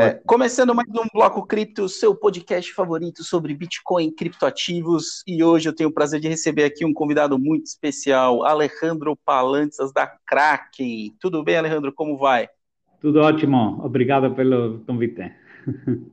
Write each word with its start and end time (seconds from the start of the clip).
É, 0.00 0.14
começando 0.24 0.74
mais 0.74 0.88
um 0.88 1.06
Bloco 1.12 1.46
Cripto, 1.46 1.86
seu 1.86 2.14
podcast 2.14 2.72
favorito 2.72 3.22
sobre 3.22 3.54
Bitcoin, 3.54 4.10
criptoativos. 4.10 5.22
E 5.26 5.44
hoje 5.44 5.68
eu 5.68 5.74
tenho 5.74 5.90
o 5.90 5.92
prazer 5.92 6.18
de 6.18 6.26
receber 6.26 6.64
aqui 6.64 6.86
um 6.86 6.94
convidado 6.94 7.38
muito 7.38 7.66
especial, 7.66 8.42
Alejandro 8.42 9.14
Palanças, 9.26 9.92
da 9.92 10.06
Kraken. 10.26 11.14
Tudo 11.20 11.44
bem, 11.44 11.58
Alejandro? 11.58 11.92
Como 11.92 12.16
vai? 12.16 12.48
Tudo 12.98 13.20
ótimo. 13.20 13.78
Obrigado 13.84 14.34
pelo 14.34 14.78
convite. 14.86 15.34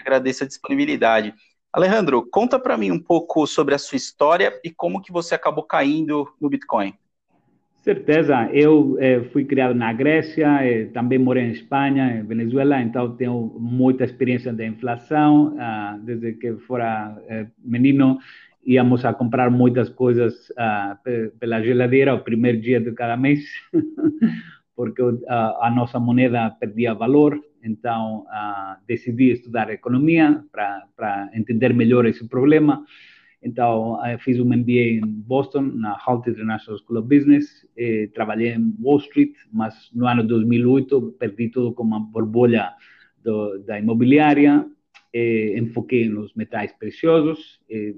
Agradeço 0.00 0.44
a 0.44 0.46
disponibilidade. 0.46 1.34
Alejandro, 1.72 2.24
conta 2.30 2.56
para 2.56 2.76
mim 2.76 2.92
um 2.92 3.02
pouco 3.02 3.48
sobre 3.48 3.74
a 3.74 3.78
sua 3.78 3.96
história 3.96 4.60
e 4.62 4.70
como 4.70 5.02
que 5.02 5.10
você 5.10 5.34
acabou 5.34 5.64
caindo 5.64 6.32
no 6.40 6.48
Bitcoin. 6.48 6.94
Certeza. 7.82 8.48
Eu 8.52 8.96
eh, 9.00 9.22
fui 9.32 9.44
criado 9.44 9.74
na 9.74 9.92
Grécia, 9.92 10.64
eh, 10.64 10.84
também 10.94 11.18
morei 11.18 11.46
em 11.46 11.50
Espanha, 11.50 12.16
em 12.16 12.24
Venezuela, 12.24 12.80
então 12.80 13.16
tenho 13.16 13.56
muita 13.58 14.04
experiência 14.04 14.52
de 14.52 14.64
inflação. 14.64 15.56
Ah, 15.58 15.98
desde 16.00 16.34
que 16.34 16.52
fora 16.68 17.20
eh, 17.28 17.48
menino, 17.58 18.20
íamos 18.64 19.04
a 19.04 19.12
comprar 19.12 19.50
muitas 19.50 19.88
coisas 19.88 20.32
ah, 20.56 20.96
pela 21.40 21.60
geladeira 21.60 22.14
o 22.14 22.22
primeiro 22.22 22.60
dia 22.60 22.80
de 22.80 22.92
cada 22.92 23.16
mês, 23.16 23.40
porque 24.76 25.02
a 25.28 25.68
nossa 25.74 25.98
moeda 25.98 26.50
perdia 26.60 26.94
valor. 26.94 27.36
Então, 27.64 28.24
ah, 28.30 28.78
decidi 28.86 29.32
estudar 29.32 29.70
economia 29.70 30.44
para 30.52 31.30
entender 31.34 31.74
melhor 31.74 32.06
esse 32.06 32.28
problema. 32.28 32.84
Então, 33.42 33.98
fiz 34.20 34.38
um 34.38 34.44
MBA 34.44 35.00
em 35.00 35.00
Boston, 35.04 35.62
na 35.62 35.98
Halt 36.06 36.28
International 36.28 36.78
School 36.78 36.98
of 36.98 37.08
Business. 37.08 37.66
Eh, 37.76 38.08
trabalhei 38.14 38.54
em 38.54 38.74
Wall 38.80 38.98
Street, 38.98 39.34
mas 39.52 39.90
no 39.92 40.06
ano 40.06 40.22
2008 40.22 41.16
perdi 41.18 41.48
tudo 41.48 41.72
com 41.72 41.82
uma 41.82 41.98
borbolha 41.98 42.72
do, 43.22 43.58
da 43.64 43.80
imobiliária. 43.80 44.64
Eh, 45.12 45.58
enfoquei 45.58 46.08
nos 46.08 46.32
metais 46.34 46.72
preciosos. 46.72 47.60
Eh, 47.68 47.94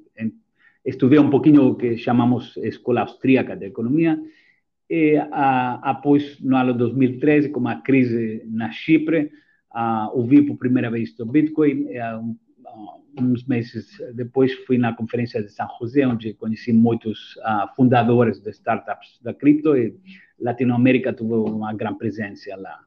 estudei 0.83 1.19
um 1.19 1.29
pouquinho 1.29 1.69
o 1.69 1.75
que 1.75 1.99
chamamos 1.99 2.57
Escola 2.57 3.03
Austríaca 3.03 3.55
de 3.55 3.67
Economia. 3.67 4.19
E, 4.89 5.17
a, 5.31 5.91
após, 5.91 6.41
no 6.41 6.57
ano 6.57 6.73
2013, 6.73 7.51
com 7.51 7.69
a 7.69 7.77
crise 7.77 8.43
na 8.47 8.71
Chipre, 8.71 9.31
ouvi 10.15 10.41
por 10.43 10.57
primeira 10.57 10.91
vez 10.91 11.15
do 11.15 11.27
Bitcoin. 11.27 11.87
Um, 11.89 12.37
uns 13.19 13.47
meses 13.47 13.87
depois 14.15 14.53
fui 14.67 14.79
na 14.79 14.95
conferência 14.95 15.43
de 15.43 15.51
São 15.51 15.69
José, 15.81 16.07
onde 16.07 16.35
conheci 16.35 16.73
muitos 16.73 17.37
uh, 17.37 17.75
fundadores 17.77 18.41
de 18.41 18.51
startups 18.51 19.21
da 19.23 19.33
cripto 19.33 19.77
e 19.77 19.95
Latinoamérica 20.41 21.13
teve 21.13 21.33
uma 21.33 21.73
grande 21.73 21.99
presença 21.99 22.57
lá. 22.57 22.79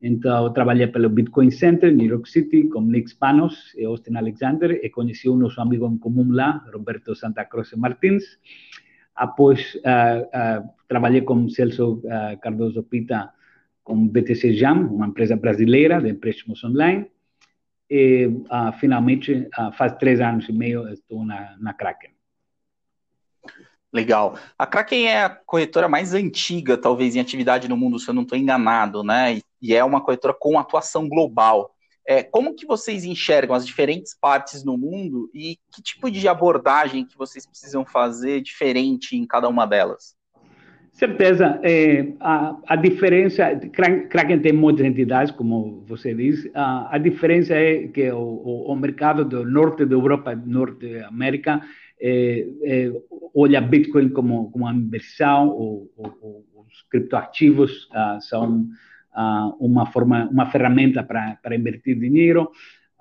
Então, 0.00 0.52
trabalhei 0.52 0.88
pelo 0.88 1.08
Bitcoin 1.08 1.50
Center, 1.50 1.94
New 1.94 2.06
York 2.06 2.28
City, 2.28 2.68
com 2.68 2.80
Nick 2.80 3.10
Spanos 3.10 3.72
e 3.76 3.84
Austin 3.84 4.16
Alexander, 4.16 4.80
e 4.82 4.90
conheci 4.90 5.28
o 5.28 5.36
nosso 5.36 5.60
amigo 5.60 5.86
em 5.86 5.96
comum 5.96 6.32
lá, 6.32 6.64
Roberto 6.72 7.14
Santa 7.14 7.44
Cruz 7.44 7.72
Martins. 7.74 8.24
Após, 9.14 9.76
uh, 9.76 10.60
uh, 10.62 10.68
trabalhei 10.88 11.20
com 11.20 11.48
Celso 11.48 12.02
Cardoso 12.40 12.82
Pita, 12.82 13.30
com 13.84 14.08
BTC 14.08 14.54
Jam, 14.54 14.92
uma 14.92 15.06
empresa 15.06 15.36
brasileira 15.36 16.00
de 16.00 16.08
empréstimos 16.08 16.62
online 16.64 17.06
e 17.94 18.24
uh, 18.26 18.72
finalmente, 18.80 19.46
uh, 19.58 19.70
faz 19.76 19.92
três 19.98 20.18
anos 20.18 20.48
e 20.48 20.52
meio, 20.52 20.88
estou 20.88 21.26
na, 21.26 21.54
na 21.58 21.74
Kraken. 21.74 22.10
Legal. 23.92 24.38
A 24.58 24.66
Kraken 24.66 25.08
é 25.08 25.24
a 25.24 25.28
corretora 25.28 25.90
mais 25.90 26.14
antiga, 26.14 26.78
talvez, 26.78 27.14
em 27.14 27.20
atividade 27.20 27.68
no 27.68 27.76
mundo, 27.76 27.98
se 27.98 28.08
eu 28.08 28.14
não 28.14 28.22
estou 28.22 28.38
enganado, 28.38 29.04
né? 29.04 29.38
E 29.60 29.74
é 29.74 29.84
uma 29.84 30.00
corretora 30.00 30.32
com 30.32 30.58
atuação 30.58 31.06
global. 31.06 31.74
É, 32.08 32.22
como 32.22 32.54
que 32.54 32.64
vocês 32.64 33.04
enxergam 33.04 33.54
as 33.54 33.66
diferentes 33.66 34.16
partes 34.18 34.64
no 34.64 34.78
mundo 34.78 35.30
e 35.34 35.58
que 35.70 35.82
tipo 35.82 36.10
de 36.10 36.26
abordagem 36.26 37.04
que 37.04 37.18
vocês 37.18 37.44
precisam 37.44 37.84
fazer 37.84 38.40
diferente 38.40 39.18
em 39.18 39.26
cada 39.26 39.50
uma 39.50 39.66
delas? 39.66 40.16
Certeza. 40.92 41.58
É, 41.62 42.12
a, 42.20 42.56
a, 42.68 42.76
diferença, 42.76 43.56
Kraken 43.56 44.40
tem 44.40 44.52
muitas 44.52 44.84
entidades, 44.84 45.32
como 45.32 45.82
você 45.86 46.14
diz, 46.14 46.48
a, 46.54 46.94
a 46.94 46.98
diferença 46.98 47.54
é 47.54 47.88
que 47.88 48.10
o, 48.10 48.66
o, 48.68 48.76
mercado 48.76 49.24
do 49.24 49.44
norte 49.44 49.86
da 49.86 49.94
Europa, 49.94 50.36
norte 50.36 50.98
da 50.98 51.08
América, 51.08 51.62
é, 51.98 52.46
é, 52.62 52.92
olha 53.34 53.60
Bitcoin 53.62 54.10
como, 54.10 54.50
como 54.50 54.66
uma 54.66 54.74
inversão, 54.74 55.48
o, 55.48 55.90
os 55.96 56.82
criptoativos 56.90 57.84
uh, 57.86 58.20
são 58.20 58.68
uh, 59.16 59.56
uma 59.58 59.86
forma, 59.86 60.28
uma 60.30 60.46
ferramenta 60.50 61.02
para 61.02 61.56
investir 61.56 61.98
dinheiro. 61.98 62.50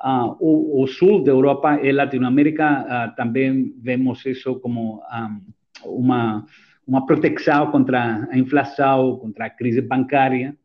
Uh, 0.02 0.36
o, 0.40 0.84
o, 0.84 0.88
sul 0.88 1.24
da 1.24 1.32
Europa 1.32 1.80
e 1.84 1.92
Latinoamérica 1.92 3.14
também 3.16 3.76
vemos 3.80 4.26
isso 4.26 4.60
como 4.60 5.04
um, 5.14 5.42
uma 5.86 6.46
uma 6.88 7.06
proteção 7.06 7.72
contra 7.72 8.28
a 8.30 8.38
inflação, 8.38 9.18
contra 9.18 9.46
a 9.46 9.50
crise 9.50 9.82
bancária. 9.82 10.58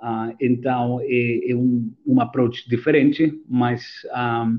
Uh, 0.00 0.34
então, 0.40 1.00
é, 1.02 1.50
é 1.50 1.56
um, 1.56 1.92
um 2.06 2.20
approach 2.20 2.68
diferente, 2.68 3.32
mas 3.48 3.82
um, 4.04 4.10
ah, 4.12 4.52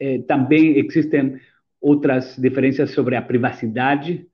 é, 0.00 0.18
também 0.22 0.78
existem 0.78 1.38
outras 1.80 2.36
diferenças 2.36 2.90
sobre 2.90 3.14
a 3.14 3.22
privacidade. 3.22 4.26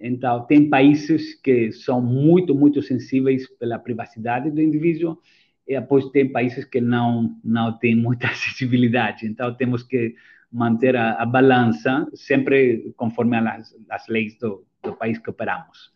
Então, 0.00 0.46
tem 0.46 0.70
países 0.70 1.34
que 1.34 1.72
são 1.72 2.00
muito, 2.00 2.54
muito 2.54 2.80
sensíveis 2.80 3.48
pela 3.58 3.78
privacidade 3.78 4.50
do 4.50 4.62
indivíduo, 4.62 5.18
e 5.66 5.78
depois 5.78 6.08
tem 6.10 6.32
países 6.32 6.64
que 6.64 6.80
não, 6.80 7.36
não 7.44 7.76
têm 7.78 7.94
muita 7.94 8.28
acessibilidade. 8.30 9.26
Então, 9.26 9.54
temos 9.54 9.82
que 9.82 10.14
manter 10.50 10.96
a, 10.96 11.14
a 11.14 11.26
balança, 11.26 12.08
sempre 12.14 12.92
conforme 12.96 13.36
as, 13.36 13.74
as 13.90 14.08
leis 14.08 14.38
do, 14.38 14.64
do 14.82 14.92
país 14.92 15.18
que 15.18 15.30
operamos. 15.30 15.92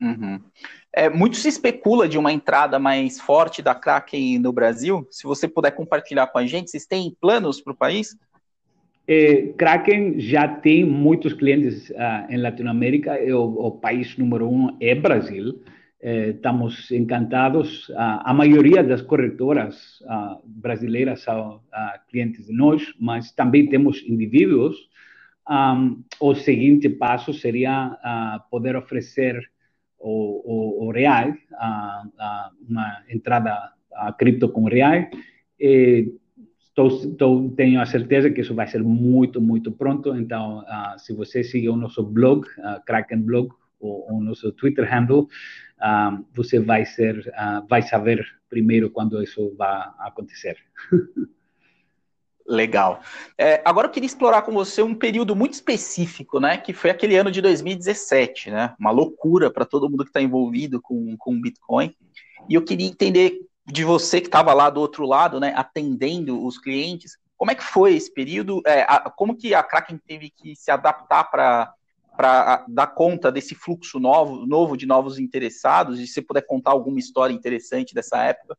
Uhum. 0.00 0.40
É, 0.92 1.08
muito 1.08 1.36
se 1.36 1.48
especula 1.48 2.08
de 2.08 2.16
uma 2.16 2.32
entrada 2.32 2.78
mais 2.78 3.20
forte 3.20 3.60
da 3.60 3.74
Kraken 3.74 4.38
no 4.38 4.52
Brasil. 4.52 5.06
Se 5.10 5.24
você 5.24 5.48
puder 5.48 5.72
compartilhar 5.72 6.28
com 6.28 6.38
a 6.38 6.46
gente, 6.46 6.70
vocês 6.70 6.86
têm 6.86 7.16
planos 7.20 7.60
para 7.60 7.72
o 7.72 7.76
país? 7.76 8.16
É, 9.06 9.54
Kraken 9.56 10.20
já 10.20 10.46
tem 10.46 10.84
muitos 10.84 11.32
clientes 11.32 11.90
uh, 11.90 12.30
em 12.30 12.36
Latinoamérica. 12.36 13.18
O, 13.34 13.66
o, 13.66 13.70
país 13.72 14.16
número 14.16 14.48
um 14.48 14.76
é 14.80 14.94
Brasil. 14.94 15.62
É, 16.00 16.28
estamos 16.28 16.90
encantados. 16.90 17.88
Uh, 17.88 17.94
a 17.96 18.34
maioria 18.34 18.84
das 18.84 19.02
corretoras 19.02 20.00
uh, 20.02 20.40
brasileiras 20.44 21.22
são 21.22 21.60
clientes 22.08 22.46
de 22.46 22.52
nós, 22.52 22.82
mas 23.00 23.32
também 23.32 23.66
temos 23.66 24.02
indivíduos 24.06 24.76
um, 25.48 26.04
o 26.20 26.34
seguinte 26.34 26.88
passo 26.88 27.32
seria 27.32 27.88
uh, 27.92 28.50
poder 28.50 28.76
oferecer 28.76 29.40
o, 29.98 30.84
o, 30.84 30.86
o 30.86 30.90
real, 30.92 31.30
uh, 31.30 32.06
uh, 32.06 32.68
uma 32.68 33.02
entrada 33.08 33.72
a 33.94 34.12
cripto 34.12 34.48
com 34.48 34.64
real. 34.64 35.08
E 35.58 36.12
estou, 36.60 36.88
estou, 36.88 37.50
tenho 37.50 37.80
a 37.80 37.86
certeza 37.86 38.30
que 38.30 38.42
isso 38.42 38.54
vai 38.54 38.66
ser 38.66 38.82
muito, 38.82 39.40
muito 39.40 39.72
pronto. 39.72 40.14
Então, 40.14 40.64
se 40.98 41.12
você 41.12 41.42
seguir 41.42 41.70
o 41.70 41.76
nosso 41.76 42.02
blog, 42.04 42.46
Kraken 42.86 43.22
Blog, 43.22 43.48
ou 43.80 44.12
o 44.12 44.20
nosso 44.20 44.52
Twitter 44.52 44.88
handle, 44.88 45.28
você 46.32 46.60
vai 46.60 46.84
ser, 46.84 47.32
vai 47.68 47.82
saber 47.82 48.24
primeiro 48.48 48.90
quando 48.90 49.20
isso 49.20 49.52
vai 49.56 49.90
acontecer. 49.98 50.56
Legal. 52.48 53.02
É, 53.36 53.60
agora 53.62 53.88
eu 53.88 53.90
queria 53.90 54.06
explorar 54.06 54.40
com 54.40 54.52
você 54.52 54.80
um 54.80 54.94
período 54.94 55.36
muito 55.36 55.52
específico, 55.52 56.40
né? 56.40 56.56
Que 56.56 56.72
foi 56.72 56.88
aquele 56.88 57.14
ano 57.14 57.30
de 57.30 57.42
2017, 57.42 58.50
né? 58.50 58.74
Uma 58.80 58.90
loucura 58.90 59.50
para 59.50 59.66
todo 59.66 59.88
mundo 59.90 60.02
que 60.02 60.08
está 60.08 60.22
envolvido 60.22 60.80
com, 60.80 61.14
com 61.18 61.38
Bitcoin. 61.38 61.94
E 62.48 62.54
eu 62.54 62.64
queria 62.64 62.88
entender 62.88 63.38
de 63.66 63.84
você 63.84 64.18
que 64.18 64.28
estava 64.28 64.54
lá 64.54 64.70
do 64.70 64.80
outro 64.80 65.04
lado, 65.04 65.38
né? 65.38 65.52
Atendendo 65.54 66.42
os 66.42 66.56
clientes, 66.58 67.18
como 67.36 67.50
é 67.50 67.54
que 67.54 67.62
foi 67.62 67.94
esse 67.94 68.12
período? 68.12 68.62
É, 68.66 68.80
a, 68.88 69.10
como 69.10 69.36
que 69.36 69.54
a 69.54 69.62
Kraken 69.62 70.00
teve 70.06 70.30
que 70.30 70.56
se 70.56 70.70
adaptar 70.70 71.24
para 71.24 71.74
para 72.16 72.64
dar 72.66 72.88
conta 72.88 73.30
desse 73.30 73.54
fluxo 73.54 74.00
novo, 74.00 74.44
novo 74.44 74.76
de 74.76 74.86
novos 74.86 75.20
interessados? 75.20 76.00
E 76.00 76.06
se 76.06 76.14
você 76.14 76.22
puder 76.22 76.42
contar 76.42 76.72
alguma 76.72 76.98
história 76.98 77.32
interessante 77.32 77.94
dessa 77.94 78.20
época? 78.24 78.58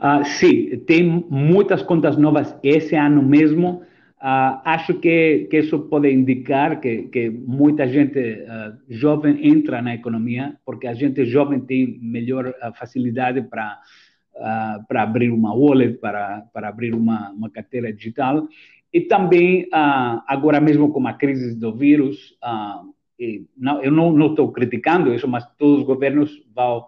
Uh, 0.00 0.24
sim, 0.24 0.78
tem 0.86 1.24
muitas 1.30 1.82
contas 1.82 2.16
novas 2.16 2.54
esse 2.62 2.94
ano 2.94 3.22
mesmo. 3.22 3.82
Uh, 4.18 4.60
acho 4.64 4.94
que, 4.94 5.46
que 5.50 5.58
isso 5.58 5.78
pode 5.78 6.10
indicar 6.10 6.80
que, 6.80 7.02
que 7.04 7.30
muita 7.30 7.86
gente 7.88 8.18
uh, 8.18 8.76
jovem 8.88 9.46
entra 9.46 9.80
na 9.80 9.94
economia, 9.94 10.56
porque 10.64 10.86
a 10.86 10.94
gente 10.94 11.24
jovem 11.24 11.60
tem 11.60 11.98
melhor 12.00 12.52
facilidade 12.78 13.42
para 13.42 13.78
para 14.86 15.02
abrir 15.02 15.30
uma 15.30 15.54
wallet, 15.54 15.94
para, 15.94 16.42
para 16.52 16.68
abrir 16.68 16.94
uma, 16.94 17.30
uma 17.30 17.48
carteira 17.48 17.90
digital. 17.90 18.46
E 18.92 19.00
também, 19.00 19.66
agora 19.72 20.60
mesmo 20.60 20.92
com 20.92 21.08
a 21.08 21.14
crise 21.14 21.58
do 21.58 21.74
vírus, 21.74 22.36
não, 23.56 23.82
eu 23.82 23.90
não 23.90 24.26
estou 24.26 24.52
criticando 24.52 25.14
isso, 25.14 25.26
mas 25.26 25.46
todos 25.56 25.78
os 25.78 25.86
governos 25.86 26.30
vão 26.54 26.84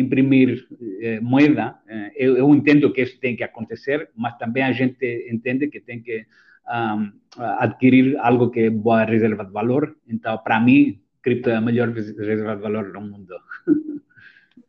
imprimir 0.00 0.66
eh, 1.00 1.20
moeda. 1.20 1.76
Eh, 1.86 2.12
eu, 2.16 2.36
eu, 2.36 2.54
entendo 2.54 2.92
que 2.92 3.02
isso 3.02 3.18
tem 3.20 3.36
que 3.36 3.44
acontecer, 3.44 4.10
mas 4.16 4.36
também 4.38 4.62
a 4.62 4.72
gente 4.72 5.28
entende 5.30 5.68
que 5.68 5.80
tem 5.80 6.02
que 6.02 6.26
um, 6.68 7.12
adquirir 7.36 8.16
algo 8.18 8.50
que 8.50 8.60
é 8.60 8.70
boa 8.70 9.04
reserva 9.04 9.44
de 9.44 9.52
valor. 9.52 9.96
Então, 10.08 10.36
para 10.38 10.60
mim, 10.60 11.00
cripto 11.22 11.50
é 11.50 11.56
a 11.56 11.60
melhor 11.60 11.90
reserva 11.90 12.56
de 12.56 12.62
valor 12.62 12.92
do 12.92 13.00
mundo. 13.00 13.34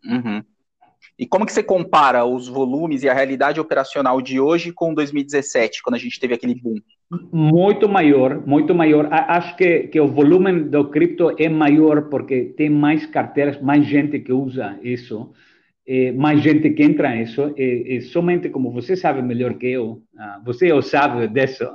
Uhum. 0.04 0.44
E 1.18 1.28
como 1.28 1.46
que 1.46 1.54
você 1.54 1.62
compara 1.62 2.26
os 2.26 2.48
volumes 2.48 3.04
e 3.04 3.10
a 3.10 3.14
realidade 3.14 3.60
operacional 3.60 4.20
de 4.20 4.40
hoje 4.40 4.72
com 4.72 4.92
2017, 4.92 5.84
quando 5.84 5.94
a 5.94 6.00
gente 6.00 6.20
teve 6.20 6.34
aquele 6.34 6.56
boom? 6.56 6.78
Muito 7.32 7.90
maior, 7.90 8.46
muito 8.48 8.74
maior. 8.74 9.10
Acho 9.12 9.56
que, 9.58 9.88
que 9.88 10.00
o 10.00 10.08
volume 10.08 10.64
do 10.64 10.90
cripto 10.90 11.36
é 11.38 11.50
maior 11.50 12.10
porque 12.10 12.54
tem 12.56 12.70
mais 12.70 13.06
carteiras, 13.06 13.62
mais 13.62 13.86
gente 13.86 14.20
que 14.20 14.32
usa 14.32 14.80
isso, 14.82 15.34
é, 15.86 16.14
mais 16.14 16.42
gente 16.42 16.70
que 16.70 16.84
entra 16.84 17.14
nisso. 17.14 17.54
E, 17.58 17.98
e, 17.98 18.02
somente 18.02 18.50
como 18.50 18.72
você 18.72 18.96
sabe 18.96 19.22
melhor 19.22 19.56
que 19.56 19.68
eu, 19.68 20.02
uh, 20.16 20.44
você 20.46 20.72
o 20.72 20.82
sabe 20.82 21.28
disso, 21.28 21.66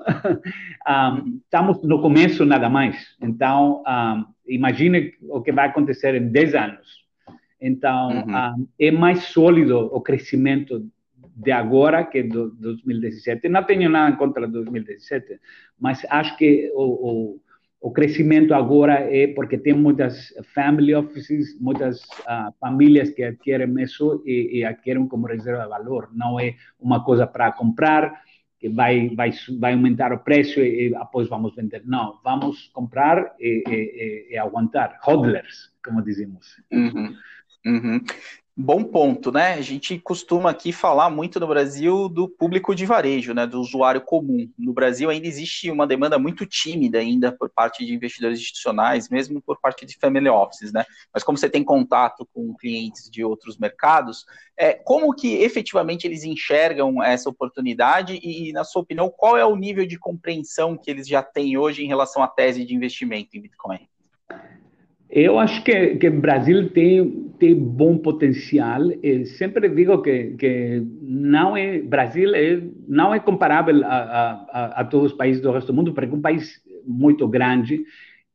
um, 0.88 1.40
estamos 1.44 1.82
no 1.82 2.00
começo 2.00 2.46
nada 2.46 2.70
mais. 2.70 2.96
Então, 3.20 3.82
um, 3.86 4.24
imagine 4.48 5.12
o 5.28 5.42
que 5.42 5.52
vai 5.52 5.68
acontecer 5.68 6.14
em 6.14 6.28
10 6.28 6.54
anos 6.54 7.06
então, 7.60 8.08
uhum. 8.08 8.34
uh, 8.34 8.68
é 8.78 8.90
mais 8.90 9.24
sólido 9.24 9.78
o 9.92 10.00
crescimento 10.00 10.86
de 11.36 11.52
agora 11.52 12.04
que 12.04 12.22
do 12.22 12.50
2017. 12.52 13.48
Não 13.48 13.62
tenho 13.62 13.90
nada 13.90 14.16
contra 14.16 14.48
2017, 14.48 15.38
mas 15.78 16.04
acho 16.08 16.34
que 16.38 16.72
o, 16.74 16.82
o, 16.82 17.40
o, 17.80 17.90
crescimento 17.90 18.54
agora 18.54 18.94
é 19.14 19.26
porque 19.28 19.58
tem 19.58 19.74
muitas 19.74 20.32
family 20.54 20.94
offices, 20.94 21.60
muitas 21.60 22.00
uh, 22.00 22.50
famílias 22.58 23.10
que 23.10 23.22
adquirem 23.22 23.82
isso 23.82 24.22
e, 24.24 24.60
e 24.60 24.64
adquirem 24.64 25.06
como 25.06 25.26
reserva 25.26 25.64
de 25.64 25.68
valor. 25.68 26.08
Não 26.14 26.40
é 26.40 26.54
uma 26.80 27.04
coisa 27.04 27.26
para 27.26 27.52
comprar, 27.52 28.22
que 28.58 28.70
vai, 28.70 29.10
vai, 29.14 29.30
vai 29.60 29.74
aumentar 29.74 30.14
o 30.14 30.20
preço 30.20 30.60
e, 30.60 30.86
e 30.86 30.90
depois 30.90 31.28
vamos 31.28 31.54
vender. 31.54 31.82
Não, 31.84 32.18
vamos 32.24 32.68
comprar 32.72 33.34
e, 33.38 33.62
e, 33.68 34.32
e 34.32 34.38
aguentar. 34.38 34.98
Hodlers, 35.06 35.70
como 35.84 36.02
dizemos. 36.02 36.46
Uhum. 36.72 37.14
Uhum. 37.66 38.00
Bom 38.58 38.82
ponto, 38.82 39.30
né? 39.30 39.52
A 39.52 39.60
gente 39.60 39.98
costuma 39.98 40.48
aqui 40.48 40.72
falar 40.72 41.10
muito 41.10 41.38
no 41.38 41.46
Brasil 41.46 42.08
do 42.08 42.26
público 42.26 42.74
de 42.74 42.86
varejo, 42.86 43.34
né? 43.34 43.46
Do 43.46 43.60
usuário 43.60 44.00
comum. 44.00 44.50
No 44.58 44.72
Brasil 44.72 45.10
ainda 45.10 45.26
existe 45.26 45.70
uma 45.70 45.86
demanda 45.86 46.18
muito 46.18 46.46
tímida 46.46 46.98
ainda 46.98 47.30
por 47.30 47.50
parte 47.50 47.84
de 47.84 47.92
investidores 47.92 48.38
institucionais, 48.38 49.10
mesmo 49.10 49.42
por 49.42 49.60
parte 49.60 49.84
de 49.84 49.98
family 49.98 50.30
offices, 50.30 50.72
né? 50.72 50.86
Mas 51.12 51.22
como 51.22 51.36
você 51.36 51.50
tem 51.50 51.62
contato 51.62 52.26
com 52.32 52.54
clientes 52.54 53.10
de 53.10 53.22
outros 53.22 53.58
mercados, 53.58 54.24
é, 54.56 54.72
como 54.72 55.14
que 55.14 55.34
efetivamente 55.34 56.06
eles 56.06 56.24
enxergam 56.24 57.02
essa 57.02 57.28
oportunidade 57.28 58.18
e, 58.22 58.54
na 58.54 58.64
sua 58.64 58.80
opinião, 58.80 59.12
qual 59.14 59.36
é 59.36 59.44
o 59.44 59.54
nível 59.54 59.86
de 59.86 59.98
compreensão 59.98 60.78
que 60.78 60.90
eles 60.90 61.06
já 61.06 61.22
têm 61.22 61.58
hoje 61.58 61.84
em 61.84 61.88
relação 61.88 62.22
à 62.22 62.26
tese 62.26 62.64
de 62.64 62.74
investimento 62.74 63.36
em 63.36 63.42
Bitcoin? 63.42 63.86
Eu 65.18 65.38
acho 65.38 65.64
que, 65.64 65.96
que 65.96 66.08
o 66.08 66.20
Brasil 66.20 66.68
tem, 66.68 67.30
tem 67.38 67.54
bom 67.54 67.96
potencial. 67.96 68.82
Eu 69.02 69.24
sempre 69.24 69.66
digo 69.70 70.02
que, 70.02 70.36
que 70.36 70.86
não 71.00 71.56
é 71.56 71.78
Brasil 71.80 72.34
é, 72.34 72.62
não 72.86 73.14
é 73.14 73.18
comparável 73.18 73.82
a, 73.86 73.96
a, 74.52 74.80
a, 74.82 74.84
todos 74.84 75.12
os 75.12 75.16
países 75.16 75.40
do 75.40 75.50
resto 75.50 75.68
do 75.68 75.74
mundo, 75.74 75.94
porque 75.94 76.12
é 76.12 76.14
um 76.14 76.20
país 76.20 76.60
muito 76.84 77.26
grande 77.26 77.82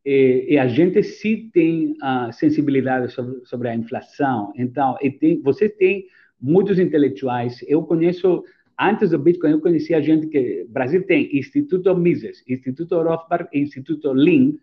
e, 0.04 0.48
e 0.50 0.58
a 0.58 0.68
gente 0.68 1.04
sim 1.04 1.52
tem 1.54 1.94
a 2.02 2.32
sensibilidade 2.32 3.14
sobre, 3.14 3.46
sobre 3.46 3.70
a 3.70 3.76
inflação. 3.76 4.52
Então, 4.56 4.98
tem, 5.20 5.40
você 5.40 5.70
tem 5.70 6.08
muitos 6.42 6.80
intelectuais. 6.80 7.64
Eu 7.68 7.84
conheço 7.84 8.44
antes 8.80 9.12
do 9.12 9.20
Bitcoin, 9.20 9.52
eu 9.52 9.62
conhecia 9.62 10.02
gente 10.02 10.26
que 10.26 10.66
Brasil 10.68 11.06
tem 11.06 11.30
Instituto 11.38 11.96
Mises, 11.96 12.44
Instituto 12.50 13.00
Rothbard, 13.04 13.48
Instituto 13.54 14.12
Link 14.16 14.58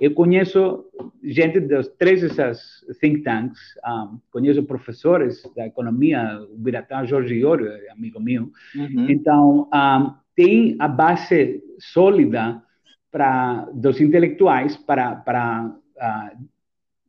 eu 0.00 0.12
conheço 0.12 0.84
gente 1.22 1.60
dos 1.60 1.88
três 1.98 2.20
dessas 2.20 2.84
think 3.00 3.22
tanks, 3.22 3.60
um, 3.86 4.18
conheço 4.30 4.62
professores 4.62 5.42
da 5.56 5.66
economia, 5.66 6.40
o 6.50 6.56
Biratã 6.56 7.04
Jorge 7.06 7.34
Iorio, 7.34 7.70
amigo 7.90 8.20
meu. 8.20 8.50
Uhum. 8.74 9.08
Então, 9.08 9.68
um, 9.72 10.14
tem 10.34 10.76
a 10.78 10.88
base 10.88 11.62
sólida 11.78 12.62
para 13.10 13.68
dos 13.72 14.00
intelectuais 14.00 14.76
para, 14.76 15.14
para 15.14 15.66
uh, 15.66 16.42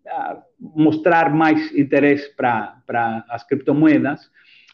uh, 0.06 0.42
mostrar 0.60 1.34
mais 1.34 1.74
interesse 1.76 2.30
para, 2.36 2.78
para 2.86 3.26
as 3.30 3.44
criptomoedas. 3.44 4.30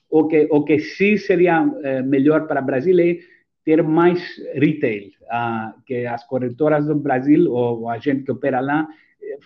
O 0.09 0.27
que, 0.27 0.47
o 0.51 0.63
que 0.63 0.77
sim 0.79 1.15
seria 1.15 1.61
uh, 1.63 2.03
melhor 2.05 2.47
para 2.47 2.61
o 2.61 2.65
Brasil 2.65 2.99
é 2.99 3.19
ter 3.63 3.83
mais 3.83 4.19
retail, 4.55 5.11
uh, 5.23 5.79
que 5.85 6.05
as 6.05 6.23
corretoras 6.25 6.85
do 6.85 6.95
Brasil 6.95 7.51
ou 7.51 7.89
a 7.89 7.97
gente 7.99 8.23
que 8.23 8.31
opera 8.31 8.59
lá 8.59 8.87
eh, 9.21 9.39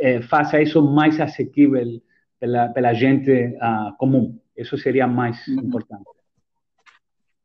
eh, 0.00 0.22
faça 0.22 0.60
isso 0.60 0.82
mais 0.82 1.20
acessível 1.20 2.00
pela, 2.40 2.68
pela 2.68 2.94
gente 2.94 3.30
uh, 3.30 3.96
comum. 3.98 4.38
Isso 4.56 4.76
seria 4.78 5.06
mais 5.06 5.46
uhum. 5.46 5.60
importante. 5.60 6.04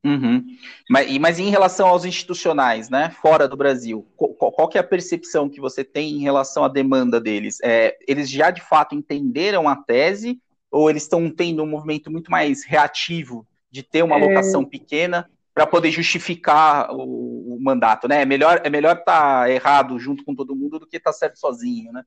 Uhum. 0.06 0.46
Mas, 0.90 1.18
mas 1.18 1.40
em 1.40 1.50
relação 1.50 1.88
aos 1.88 2.04
institucionais, 2.04 2.90
né, 2.90 3.10
fora 3.22 3.48
do 3.48 3.56
Brasil, 3.56 4.06
qual, 4.18 4.52
qual 4.52 4.68
que 4.68 4.78
é 4.78 4.81
a 4.81 4.84
percepção 4.84 5.50
que 5.50 5.62
você 5.62 5.84
tem 5.84 6.12
em 6.12 6.22
relação 6.22 6.64
à 6.66 6.68
demanda 6.68 7.22
deles? 7.22 7.58
É, 7.64 7.98
eles 8.06 8.30
já 8.30 8.52
de 8.52 8.62
fato 8.62 8.96
entenderam 8.96 9.68
a 9.68 9.75
tese 9.75 10.42
ou 10.70 10.90
eles 10.90 11.04
estão 11.04 11.30
tendo 11.30 11.64
um 11.64 11.68
movimento 11.68 12.12
muito 12.12 12.30
mais 12.30 12.66
reativo 12.66 13.48
de 13.72 13.81
ter 13.81 14.04
uma 14.04 14.16
alocação 14.16 14.62
é... 14.64 14.66
pequena 14.66 15.30
para 15.54 15.68
poder 15.68 15.92
justificar 15.92 16.92
o, 16.92 17.56
o, 17.56 17.58
mandato, 17.62 18.08
né? 18.08 18.22
É 18.22 18.26
melhor 18.26 18.62
é 18.64 18.70
melhor 18.70 18.98
estar 18.98 19.44
tá 19.44 19.50
errado 19.50 20.00
junto 20.00 20.24
com 20.24 20.34
todo 20.34 20.56
mundo 20.56 20.80
do 20.80 20.88
que 20.88 20.98
estar 20.98 21.12
tá 21.12 21.18
certo 21.18 21.38
sozinho, 21.38 21.92
né? 21.92 22.04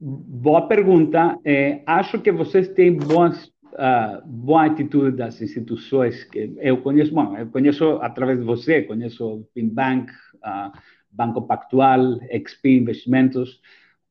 Boa 0.00 0.68
pergunta. 0.68 1.36
É, 1.44 1.82
acho 1.84 2.20
que 2.20 2.30
vocês 2.30 2.68
têm 2.68 2.96
boas 2.96 3.52
uh, 3.74 4.26
boa 4.26 4.66
atitude 4.66 5.16
das 5.16 5.40
instituições 5.42 6.24
que 6.24 6.54
eu 6.58 6.78
conheço. 6.78 7.12
Bom, 7.12 7.36
eu 7.36 7.46
conheço 7.48 7.98
através 8.00 8.38
de 8.38 8.44
você, 8.44 8.82
conheço 8.82 9.26
o 9.26 9.44
Pinbank, 9.54 10.10
uh, 10.36 10.72
Banco 11.10 11.42
Pactual, 11.42 12.18
XP 12.30 12.76
Investimentos. 12.76 13.60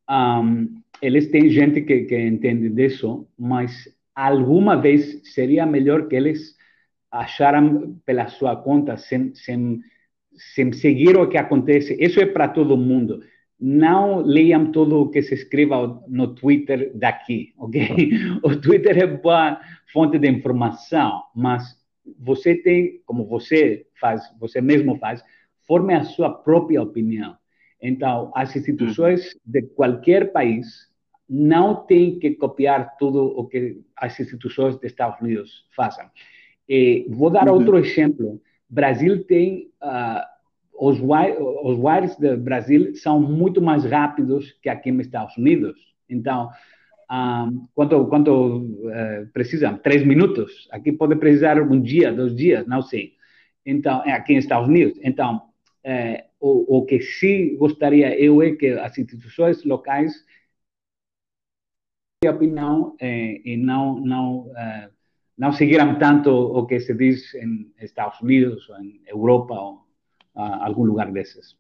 Um, 0.10 0.82
eles 1.02 1.30
têm 1.30 1.50
gente 1.50 1.82
que, 1.82 2.06
que 2.06 2.20
entende 2.20 2.70
disso, 2.70 3.28
mas 3.38 3.88
alguma 4.16 4.76
vez 4.76 5.22
seria 5.34 5.66
melhor 5.66 6.08
que 6.08 6.16
eles 6.16 6.57
acharam 7.12 8.00
pela 8.06 8.28
sua 8.28 8.56
conta, 8.56 8.98
sem, 8.98 9.34
sem, 9.34 9.80
sem 10.36 10.72
seguir 10.74 11.18
o 11.18 11.28
que 11.28 11.38
acontece. 11.38 11.96
Isso 12.00 12.20
é 12.20 12.26
para 12.26 12.48
todo 12.48 12.78
mundo. 12.78 13.22
Não 13.60 14.22
leiam 14.22 14.72
tudo 14.72 15.02
o 15.02 15.10
que 15.10 15.22
se 15.22 15.34
escreva 15.34 16.04
no 16.08 16.36
Twitter 16.36 16.92
daqui, 16.96 17.54
ok? 17.58 18.10
O 18.44 18.56
Twitter 18.56 18.98
é 18.98 19.08
boa 19.08 19.60
fonte 19.92 20.20
de 20.20 20.30
informação, 20.30 21.24
mas 21.36 21.64
você 22.20 22.56
tem, 22.56 23.02
como 23.06 23.26
você 23.26 23.88
faz, 24.00 24.22
você 24.40 24.62
mesmo 24.62 24.98
faz, 24.98 25.24
forme 25.66 25.94
a 25.94 26.04
sua 26.04 26.30
própria 26.30 26.82
opinião. 26.82 27.36
Então, 27.82 28.32
as 28.36 28.56
instituições 28.56 29.38
de 29.46 29.62
qualquer 29.62 30.32
país 30.32 30.88
não 31.30 31.76
têm 31.76 32.18
que 32.20 32.32
copiar 32.32 32.96
tudo 32.98 33.26
o 33.26 33.48
que 33.48 33.82
as 33.96 34.20
instituições 34.20 34.76
dos 34.76 34.84
Estados 34.86 35.20
Unidos 35.20 35.66
fazem. 35.76 36.08
Eh, 36.70 37.06
vou 37.10 37.30
dar 37.30 37.48
uhum. 37.48 37.56
outro 37.56 37.78
exemplo. 37.78 38.42
Brasil 38.70 39.24
tem 39.24 39.72
uh, 39.82 40.24
os, 40.78 41.00
os 41.00 41.78
wires 41.80 42.16
do 42.18 42.38
Brasil 42.38 42.94
são 42.96 43.20
muito 43.20 43.62
mais 43.62 43.84
rápidos 43.86 44.52
que 44.62 44.70
aqui 44.70 44.92
nos 44.92 45.06
Estados 45.06 45.36
Unidos. 45.38 45.76
Então, 46.10 46.46
um, 46.46 46.50
ah, 47.10 47.50
quanto 47.74 48.06
quanto 48.08 48.58
uh, 48.58 49.28
precisam? 49.34 49.78
Três 49.78 50.06
minutos. 50.06 50.68
Aqui 50.72 50.92
pode 50.92 51.16
precisar 51.16 51.62
um 51.62 51.82
dia, 51.82 52.14
dois 52.14 52.36
dias, 52.36 52.68
não 52.68 52.82
sei. 52.82 53.14
Então, 53.66 54.04
é 54.06 54.12
aqui 54.12 54.36
nos 54.36 54.44
Estados 54.44 54.68
Unidos. 54.68 55.00
Então, 55.02 55.38
uh, 55.86 56.28
o, 56.40 56.80
o 56.80 56.86
que 56.86 57.00
sim 57.02 57.56
gostaria 57.58 58.20
eu 58.22 58.42
é 58.42 58.52
que 58.52 58.68
as 58.68 58.98
instituições 58.98 59.64
locais 59.64 60.14
opinião 62.30 62.96
eh, 63.00 63.42
e 63.46 63.58
não 63.58 64.00
não 64.00 64.52
não 65.38 65.54
seguiram 65.54 66.00
tanto 66.00 66.32
o 66.32 66.66
que 66.66 66.80
se 66.80 66.94
diz 66.94 67.34
em 67.36 67.72
Estados 67.80 68.20
Unidos 68.22 68.68
ou 68.70 68.78
em 68.78 69.02
Europa 69.06 69.54
ou 69.54 69.86
algum 70.34 70.84
lugar 70.84 71.12
desses. 71.12 71.56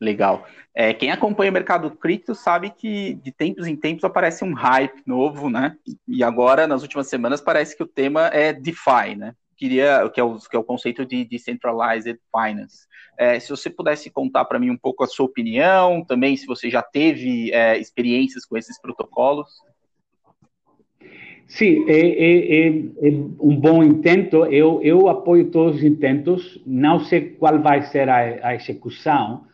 Legal. 0.00 0.46
É, 0.74 0.92
quem 0.92 1.10
acompanha 1.10 1.50
o 1.50 1.54
mercado 1.54 1.90
cripto 1.90 2.34
sabe 2.34 2.70
que 2.70 3.14
de 3.14 3.30
tempos 3.30 3.66
em 3.66 3.76
tempos 3.76 4.04
aparece 4.04 4.44
um 4.44 4.52
hype 4.52 5.02
novo, 5.06 5.48
né? 5.48 5.76
E 6.06 6.22
agora, 6.22 6.66
nas 6.66 6.82
últimas 6.82 7.08
semanas, 7.08 7.40
parece 7.40 7.76
que 7.76 7.82
o 7.82 7.86
tema 7.86 8.26
é 8.26 8.52
DeFi, 8.52 9.14
né? 9.16 9.34
Queria, 9.56 10.10
que 10.10 10.20
é 10.20 10.24
o, 10.24 10.36
que 10.36 10.56
é 10.56 10.58
o 10.58 10.64
conceito 10.64 11.06
de 11.06 11.24
Decentralized 11.24 12.18
Finance. 12.30 12.86
É, 13.16 13.38
se 13.38 13.48
você 13.48 13.70
pudesse 13.70 14.10
contar 14.10 14.44
para 14.44 14.58
mim 14.58 14.68
um 14.68 14.76
pouco 14.76 15.04
a 15.04 15.06
sua 15.06 15.26
opinião, 15.26 16.04
também 16.04 16.36
se 16.36 16.44
você 16.44 16.68
já 16.68 16.82
teve 16.82 17.52
é, 17.52 17.78
experiências 17.78 18.44
com 18.44 18.56
esses 18.56 18.80
protocolos. 18.80 19.48
Sim, 21.46 21.84
é, 21.88 21.98
é, 21.98 22.66
é, 22.66 22.68
é, 22.68 23.10
um 23.40 23.56
bom 23.56 23.82
intento. 23.82 24.46
Eu, 24.46 24.80
eu 24.82 25.08
apoio 25.08 25.50
todos 25.50 25.76
os 25.76 25.84
intentos. 25.84 26.60
Não 26.66 27.00
sei 27.00 27.30
qual 27.30 27.60
vai 27.60 27.82
ser 27.82 28.08
a, 28.08 28.48
a 28.48 28.54
execução. 28.54 29.44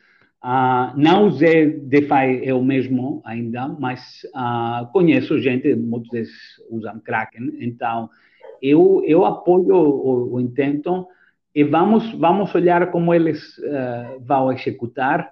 Uh, 0.43 0.97
não 0.97 1.27
usei 1.27 1.67
DeFi 1.67 2.41
eu 2.43 2.63
mesmo 2.63 3.21
ainda, 3.27 3.69
mas 3.69 4.23
uh, 4.35 4.91
conheço 4.91 5.39
gente, 5.39 5.75
muitos 5.75 6.09
deles 6.09 6.31
usam 6.71 6.99
Kraken. 7.01 7.53
Então, 7.61 8.09
eu, 8.63 9.03
eu 9.07 9.27
apoio 9.27 9.75
o, 9.75 10.35
o 10.35 10.41
intento 10.41 11.07
e 11.55 11.63
vamos, 11.63 12.11
vamos 12.13 12.55
olhar 12.55 12.91
como 12.91 13.13
eles 13.13 13.59
uh, 13.59 14.19
vão 14.21 14.51
executar. 14.53 15.31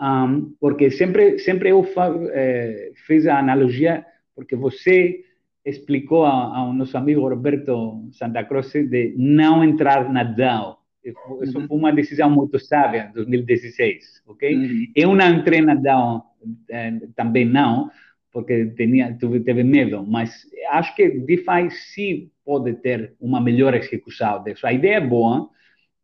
Um, 0.00 0.54
porque 0.58 0.90
sempre, 0.90 1.38
sempre 1.38 1.68
eu 1.68 1.86
eh, 2.32 2.90
fiz 3.06 3.26
a 3.26 3.38
analogia, 3.38 4.02
porque 4.34 4.56
você 4.56 5.20
explicou 5.64 6.24
a, 6.24 6.56
a 6.56 6.72
nosso 6.72 6.96
amigo 6.96 7.28
Roberto 7.28 8.08
Santa 8.12 8.44
Cruz 8.44 8.72
de 8.72 9.14
não 9.16 9.62
entrar 9.62 10.10
na 10.10 10.22
DAO. 10.22 10.78
Isso 11.04 11.58
uhum. 11.58 11.66
foi 11.66 11.76
uma 11.78 11.92
decisão 11.92 12.30
muito 12.30 12.58
sábia, 12.58 13.08
em 13.10 13.12
2016, 13.12 14.22
ok? 14.26 14.54
Uhum. 14.54 14.86
Eu 14.94 15.14
não 15.14 15.34
entrei 15.34 15.60
na 15.60 15.74
DAO 15.74 16.24
eh, 16.68 16.92
também 17.16 17.46
não, 17.46 17.90
porque 18.32 18.66
tinha, 18.76 19.16
teve 19.18 19.64
medo, 19.64 20.04
mas 20.06 20.46
acho 20.70 20.94
que 20.94 21.08
DeFi 21.08 21.70
sim 21.70 22.30
pode 22.44 22.74
ter 22.74 23.14
uma 23.20 23.40
melhor 23.40 23.74
execução 23.74 24.42
disso. 24.42 24.66
A 24.66 24.72
ideia 24.72 24.96
é 24.96 25.00
boa, 25.00 25.48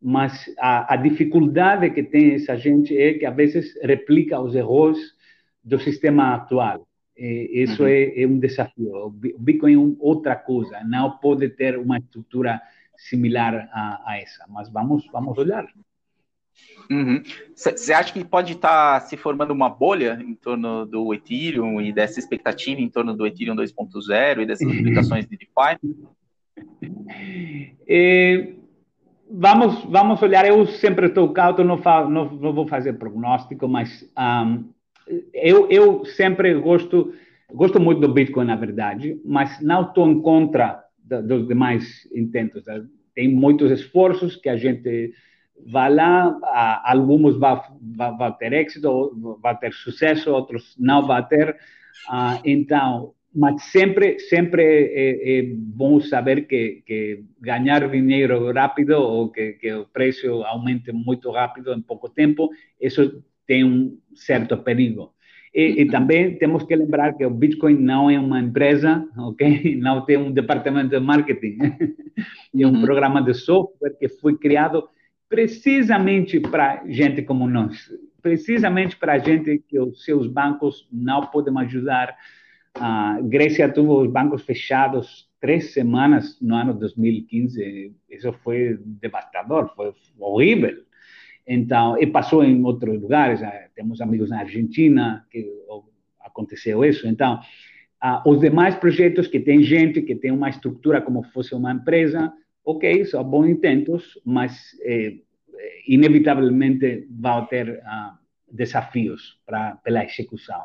mas 0.01 0.45
a, 0.59 0.93
a 0.93 0.97
dificuldade 0.97 1.89
que 1.91 2.03
tem 2.03 2.33
essa 2.33 2.55
gente 2.55 2.97
é 2.97 3.13
que 3.13 3.25
às 3.25 3.35
vezes 3.35 3.73
replica 3.83 4.39
os 4.39 4.55
erros 4.55 4.97
do 5.63 5.79
sistema 5.79 6.35
atual. 6.35 6.86
Isso 7.17 7.83
uhum. 7.83 7.89
é, 7.89 8.21
é, 8.21 8.27
um 8.27 8.39
desafio. 8.39 9.07
O 9.07 9.09
Bitcoin 9.09 9.73
é 9.73 9.95
outra 9.99 10.35
coisa, 10.35 10.83
não 10.83 11.17
pode 11.17 11.49
ter 11.49 11.77
uma 11.77 11.97
estrutura 11.97 12.61
similar 12.95 13.69
a, 13.71 14.03
a 14.05 14.19
essa, 14.19 14.45
mas 14.49 14.69
vamos, 14.69 15.07
vamos 15.11 15.37
olhar. 15.37 15.65
Você 17.55 17.91
uhum. 17.91 17.97
acha 17.97 18.13
que 18.13 18.23
pode 18.23 18.53
estar 18.53 18.99
tá 18.99 19.05
se 19.05 19.17
formando 19.17 19.51
uma 19.51 19.69
bolha 19.69 20.19
em 20.21 20.33
torno 20.33 20.85
do 20.85 21.13
Ethereum 21.13 21.81
e 21.81 21.91
dessa 21.91 22.19
expectativa 22.19 22.79
em 22.79 22.89
torno 22.89 23.13
do 23.15 23.25
Ethereum 23.25 23.55
2.0 23.55 24.41
e 24.41 24.45
dessas 24.45 24.67
aplicações 24.71 25.27
de 25.27 25.37
DeFi? 25.37 25.79
É, 27.87 28.53
vamos, 29.29 29.83
vamos 29.85 30.21
olhar. 30.21 30.47
Eu 30.47 30.65
sempre 30.65 31.07
estou 31.07 31.31
cauto, 31.33 31.63
não, 31.63 31.77
não, 32.09 32.31
não 32.31 32.53
vou 32.53 32.67
fazer 32.67 32.93
prognóstico, 32.93 33.67
mas 33.67 34.09
um, 34.17 34.69
eu, 35.33 35.69
eu 35.69 36.05
sempre 36.05 36.53
gosto, 36.55 37.13
gosto 37.53 37.79
muito 37.79 38.01
do 38.01 38.13
Bitcoin, 38.13 38.45
na 38.45 38.55
verdade, 38.55 39.19
mas 39.25 39.59
não 39.61 39.83
estou 39.83 40.09
em 40.09 40.21
contra 40.21 40.83
dos 41.03 41.47
demais 41.47 42.07
intentos. 42.13 42.63
Tem 43.15 43.27
muitos 43.27 43.71
esforços 43.71 44.35
que 44.35 44.49
a 44.49 44.57
gente 44.57 45.13
vai 45.65 45.93
lá, 45.93 46.37
alguns 46.83 47.37
vão, 47.37 48.31
ter 48.37 48.53
êxito, 48.53 49.39
vão 49.41 49.55
ter 49.55 49.73
sucesso, 49.73 50.31
outros 50.31 50.75
não 50.77 51.05
vão 51.05 51.23
ter. 51.23 51.55
Uh, 52.09 52.39
então, 52.45 53.13
mas 53.33 53.63
sempre 53.63 54.19
sempre 54.19 54.63
é, 54.63 55.39
é 55.39 55.43
bom 55.55 55.99
saber 55.99 56.47
que, 56.47 56.83
que, 56.85 57.23
ganhar 57.39 57.89
dinheiro 57.89 58.51
rápido 58.51 58.91
ou 58.91 59.31
que, 59.31 59.53
que, 59.53 59.73
o 59.73 59.85
preço 59.85 60.43
aumente 60.43 60.91
muito 60.91 61.31
rápido 61.31 61.73
em 61.73 61.81
pouco 61.81 62.09
tempo, 62.09 62.49
isso 62.79 63.23
tem 63.47 63.63
um 63.63 63.97
certo 64.13 64.57
perigo. 64.57 65.13
E, 65.55 65.81
e, 65.81 65.87
também 65.87 66.37
temos 66.37 66.63
que 66.63 66.75
lembrar 66.75 67.13
que 67.13 67.25
o 67.25 67.31
Bitcoin 67.31 67.75
não 67.75 68.11
é 68.11 68.19
uma 68.19 68.39
empresa, 68.39 69.07
ok? 69.17 69.75
Não 69.81 70.05
tem 70.05 70.17
um 70.17 70.31
departamento 70.31 70.89
de 70.89 70.99
marketing. 70.99 71.57
é 72.55 72.67
um 72.67 72.81
programa 72.81 73.21
de 73.23 73.33
software 73.33 73.95
que 73.97 74.07
foi 74.07 74.37
criado 74.37 74.87
precisamente 75.27 76.39
para 76.39 76.83
gente 76.87 77.21
como 77.23 77.49
nós, 77.49 77.91
precisamente 78.21 78.95
para 78.97 79.17
gente 79.17 79.63
que 79.67 79.79
os 79.79 80.03
seus 80.03 80.27
bancos 80.27 80.87
não 80.91 81.25
podem 81.25 81.57
ajudar. 81.59 82.15
A 82.75 83.19
Grécia 83.23 83.67
teve 83.67 83.87
os 83.87 84.11
bancos 84.11 84.43
fechados 84.43 85.27
três 85.39 85.73
semanas 85.73 86.37
no 86.41 86.55
ano 86.55 86.73
2015. 86.73 87.95
Isso 88.09 88.31
foi 88.43 88.77
devastador, 88.85 89.73
foi 89.75 89.93
horrível. 90.19 90.86
Então, 91.47 91.97
e 91.97 92.05
passou 92.05 92.43
em 92.43 92.61
outros 92.63 93.01
lugares, 93.01 93.41
eh, 93.41 93.69
temos 93.73 94.01
amigos 94.01 94.29
na 94.29 94.39
Argentina 94.39 95.25
que 95.31 95.47
aconteceu 96.19 96.83
isso. 96.83 97.07
Então, 97.07 97.39
ah, 98.01 98.21
os 98.25 98.41
demais 98.41 98.75
projetos 98.75 99.27
que 99.27 99.39
tem 99.39 99.63
gente 99.63 100.01
que 100.01 100.15
tem 100.15 100.31
uma 100.31 100.49
estrutura 100.49 101.01
como 101.01 101.23
fosse 101.23 101.55
uma 101.55 101.71
empresa, 101.71 102.33
ok, 102.65 103.05
são 103.05 103.23
bons 103.23 103.47
intentos, 103.47 104.19
mas 104.25 104.75
eh, 104.83 105.15
inevitavelmente 105.87 107.07
vão 107.09 107.45
ter 107.45 107.81
ah, 107.85 108.17
desafios 108.51 109.39
para 109.45 109.77
pela 109.77 110.03
execução. 110.03 110.63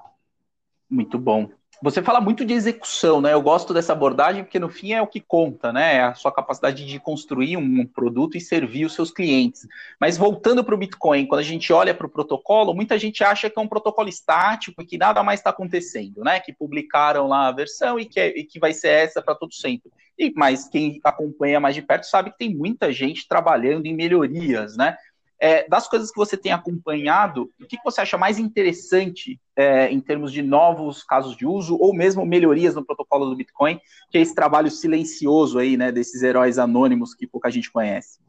Muito 0.91 1.17
bom. 1.17 1.49
Você 1.83 2.01
fala 2.01 2.21
muito 2.21 2.45
de 2.45 2.55
execução, 2.55 3.21
né? 3.21 3.33
Eu 3.33 3.43
gosto 3.43 3.75
dessa 3.75 3.93
abordagem 3.93 4.45
porque 4.45 4.61
no 4.61 4.69
fim 4.69 4.93
é 4.93 5.03
o 5.03 5.07
que 5.07 5.21
conta, 5.21 5.73
né? 5.73 5.97
É 5.97 6.03
a 6.03 6.15
sua 6.15 6.31
capacidade 6.31 6.87
de 6.87 7.01
construir 7.01 7.57
um 7.57 7.85
produto 7.85 8.37
e 8.37 8.41
servir 8.41 8.85
os 8.85 8.95
seus 8.95 9.11
clientes. 9.11 9.67
Mas 10.01 10.17
voltando 10.17 10.63
para 10.63 10.77
o 10.77 10.79
Bitcoin, 10.79 11.27
quando 11.27 11.41
a 11.41 11.45
gente 11.45 11.73
olha 11.73 11.93
para 11.93 12.07
o 12.07 12.11
protocolo, 12.11 12.73
muita 12.73 12.97
gente 13.01 13.25
acha 13.25 13.51
que 13.51 13.59
é 13.59 13.63
um 13.63 13.67
protocolo 13.67 14.09
estático 14.09 14.81
e 14.81 14.87
que 14.87 14.97
nada 14.97 15.25
mais 15.25 15.41
está 15.41 15.51
acontecendo, 15.51 16.23
né? 16.23 16.39
Que 16.39 16.53
publicaram 16.53 17.27
lá 17.27 17.49
a 17.49 17.53
versão 17.53 17.99
e 17.99 18.05
que, 18.05 18.21
é, 18.21 18.29
e 18.29 18.45
que 18.45 18.61
vai 18.61 18.73
ser 18.73 18.91
essa 18.91 19.21
para 19.21 19.35
todo 19.35 19.53
sempre. 19.53 19.91
E 20.17 20.33
mas 20.37 20.69
quem 20.69 21.01
acompanha 21.03 21.59
mais 21.59 21.75
de 21.75 21.83
perto 21.83 22.05
sabe 22.05 22.31
que 22.31 22.39
tem 22.39 22.55
muita 22.55 22.93
gente 22.93 23.27
trabalhando 23.27 23.87
em 23.87 23.97
melhorias, 23.97 24.77
né? 24.77 24.97
É, 25.45 25.69
das 25.69 25.89
coisas 25.89 26.13
que 26.13 26.17
você 26.17 26.37
tem 26.37 26.53
acompanhado, 26.53 27.51
o 27.61 27.67
que, 27.67 27.77
você 27.85 28.01
acha 28.01 28.17
mais 28.17 28.39
interessante 28.39 29.41
é, 29.57 29.91
em 29.91 29.99
termos 29.99 30.33
de 30.33 30.41
novos 30.41 31.03
casos 31.03 31.37
de 31.37 31.45
uso 31.45 31.77
ou 31.81 31.93
mesmo 31.93 32.25
melhorias 32.25 32.77
no 32.77 32.85
protocolo 32.85 33.29
do 33.29 33.35
Bitcoin, 33.35 33.81
que 34.09 34.19
é 34.19 34.21
esse 34.21 34.37
trabalho 34.37 34.71
silencioso 34.71 35.59
aí, 35.59 35.77
né, 35.77 35.91
desses 35.91 36.23
heróis 36.23 36.61
anônimos 36.61 37.13
que 37.13 37.27
pouca 37.27 37.51
gente 37.51 37.73
conhece? 37.73 38.21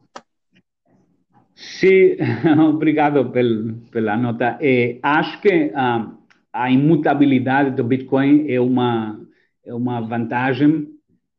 Sim, 1.54 2.16
obrigado 2.68 3.30
pel, 3.30 3.76
pela 3.92 4.16
nota. 4.16 4.58
É, 4.60 4.98
acho 5.00 5.40
que 5.40 5.70
ah, 5.72 6.10
a 6.52 6.68
imutabilidade 6.68 7.76
do 7.76 7.84
Bitcoin 7.84 8.50
é 8.50 8.60
uma, 8.60 9.20
é 9.64 9.72
uma 9.72 10.00
vantagem, 10.00 10.88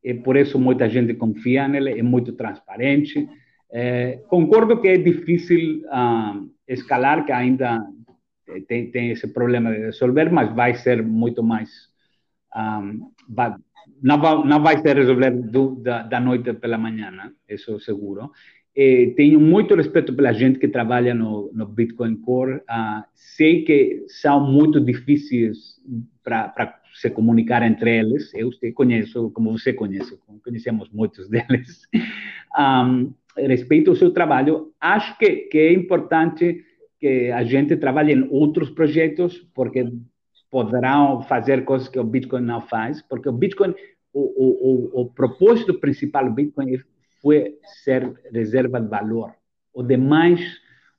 e 0.01 0.13
por 0.13 0.37
isso 0.37 0.57
muita 0.57 0.87
gente 0.87 1.13
confia 1.15 1.67
nele, 1.67 1.99
é 1.99 2.03
muito 2.03 2.31
transparente. 2.31 3.27
É, 3.71 4.19
concordo 4.27 4.79
que 4.79 4.87
é 4.87 4.97
difícil 4.97 5.83
uh, 5.85 6.49
escalar, 6.67 7.25
que 7.25 7.31
ainda 7.31 7.85
tem, 8.67 8.91
tem, 8.91 9.11
esse 9.11 9.27
problema 9.27 9.71
de 9.71 9.79
resolver, 9.79 10.31
mas 10.31 10.53
vai 10.55 10.75
ser 10.75 11.03
muito 11.03 11.43
mais. 11.43 11.69
Um, 12.55 13.11
vai, 13.27 13.55
não, 14.01 14.19
vai, 14.19 14.47
não 14.47 14.61
vai 14.61 14.77
ser 14.81 14.95
resolver 14.95 15.31
do, 15.31 15.75
da, 15.75 16.03
da, 16.03 16.19
noite 16.19 16.53
pela 16.53 16.77
manhã, 16.77 17.11
né? 17.11 17.31
isso 17.49 17.79
seguro. 17.79 18.31
E 18.75 19.13
tenho 19.15 19.39
muito 19.39 19.73
respeito 19.73 20.13
pela 20.13 20.33
gente 20.33 20.59
que 20.59 20.67
trabalha 20.67 21.13
no, 21.13 21.49
no 21.53 21.65
Bitcoin 21.65 22.17
Core. 22.17 22.57
Uh, 22.57 23.03
sei 23.13 23.63
que 23.63 24.05
são 24.07 24.39
muito 24.51 24.81
difíceis 24.81 25.79
para 26.23 26.79
se 26.93 27.09
comunicar 27.09 27.63
entre 27.63 27.99
eles. 27.99 28.33
Eu 28.33 28.49
conheço, 28.73 29.31
como 29.31 29.57
você 29.57 29.73
conhece, 29.73 30.17
conhecemos 30.43 30.89
muitos 30.91 31.29
deles. 31.29 31.87
Um, 32.57 33.13
respeito 33.37 33.89
ao 33.89 33.95
seu 33.95 34.11
trabalho, 34.11 34.73
acho 34.79 35.17
que, 35.17 35.47
que 35.49 35.57
é 35.57 35.73
importante 35.73 36.63
que 36.99 37.31
a 37.31 37.43
gente 37.43 37.75
trabalhe 37.77 38.13
em 38.13 38.27
outros 38.31 38.69
projetos, 38.69 39.37
porque 39.53 39.91
poderão 40.49 41.21
fazer 41.23 41.65
coisas 41.65 41.89
que 41.89 41.99
o 41.99 42.03
Bitcoin 42.03 42.43
não 42.43 42.61
faz, 42.61 43.01
porque 43.01 43.27
o 43.27 43.33
Bitcoin, 43.33 43.73
o, 44.13 44.21
o, 44.21 45.01
o, 45.01 45.01
o 45.01 45.05
propósito 45.11 45.79
principal 45.79 46.25
do 46.25 46.31
Bitcoin 46.31 46.77
foi 47.21 47.57
ser 47.83 48.13
reserva 48.31 48.79
de 48.79 48.87
valor. 48.87 49.35
O 49.73 49.83
demais, 49.83 50.39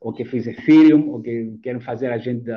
o 0.00 0.12
que 0.12 0.24
fez 0.24 0.46
Ethereum, 0.46 1.14
o 1.14 1.22
que 1.22 1.58
querem 1.62 1.80
fazer 1.80 2.12
a 2.12 2.18
gente, 2.18 2.50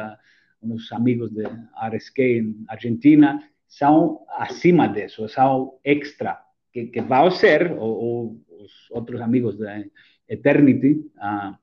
uns 0.62 0.92
amigos 0.92 1.32
de 1.32 1.44
RSK 1.44 2.66
Argentina, 2.68 3.42
são 3.68 4.22
acima 4.38 4.88
disso, 4.88 5.30
são 5.30 5.80
extra, 5.84 6.40
que, 6.74 6.88
que 6.88 7.02
vão 7.02 7.32
ser, 7.32 7.72
ou, 7.78 8.38
os 8.60 8.72
outros 8.92 9.22
amigos 9.22 9.58
da 9.58 9.84
Eternity. 10.28 11.06
Ah, 11.18 11.58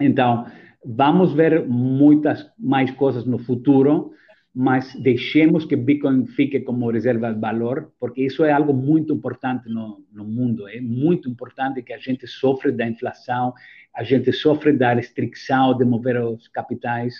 então, 0.00 0.46
vamos 0.84 1.32
ver 1.32 1.66
muitas 1.66 2.50
mais 2.58 2.90
coisas 2.92 3.24
no 3.24 3.38
futuro, 3.38 4.12
mas 4.54 4.94
deixemos 4.94 5.64
que 5.64 5.76
Bitcoin 5.76 6.26
fique 6.26 6.60
como 6.60 6.90
reserva 6.90 7.32
de 7.32 7.40
valor, 7.40 7.92
porque 7.98 8.22
isso 8.22 8.44
é 8.44 8.52
algo 8.52 8.72
muito 8.72 9.12
importante 9.12 9.68
no, 9.68 10.04
no 10.12 10.24
mundo. 10.24 10.68
É 10.68 10.80
muito 10.80 11.28
importante 11.28 11.82
que 11.82 11.92
a 11.92 11.98
gente 11.98 12.26
sofre 12.26 12.72
da 12.72 12.86
inflação, 12.86 13.52
a 13.94 14.02
gente 14.02 14.32
sofre 14.32 14.72
da 14.72 14.94
restrição 14.94 15.76
de 15.76 15.84
mover 15.84 16.16
os 16.22 16.48
capitais. 16.48 17.14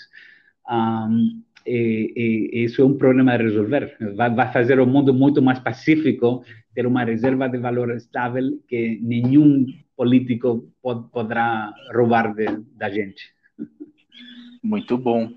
Um, 0.68 1.42
e, 1.66 2.50
e, 2.52 2.64
isso 2.64 2.80
é 2.80 2.84
um 2.84 2.96
problema 2.96 3.32
a 3.32 3.36
resolver. 3.36 3.96
Vai, 4.14 4.34
vai, 4.34 4.52
fazer 4.52 4.78
o 4.80 4.86
mundo 4.86 5.12
muito 5.12 5.42
mais 5.42 5.58
pacífico 5.58 6.44
ter 6.74 6.86
uma 6.86 7.04
reserva 7.04 7.48
de 7.48 7.58
valor 7.58 7.94
estável 7.96 8.58
que 8.68 9.00
nenhum 9.02 9.66
político 9.96 10.70
pod, 10.82 11.08
poderá 11.10 11.72
roubar 11.94 12.34
de, 12.34 12.46
da 12.76 12.90
gente. 12.90 13.34
Muito 14.62 14.98
bom. 14.98 15.30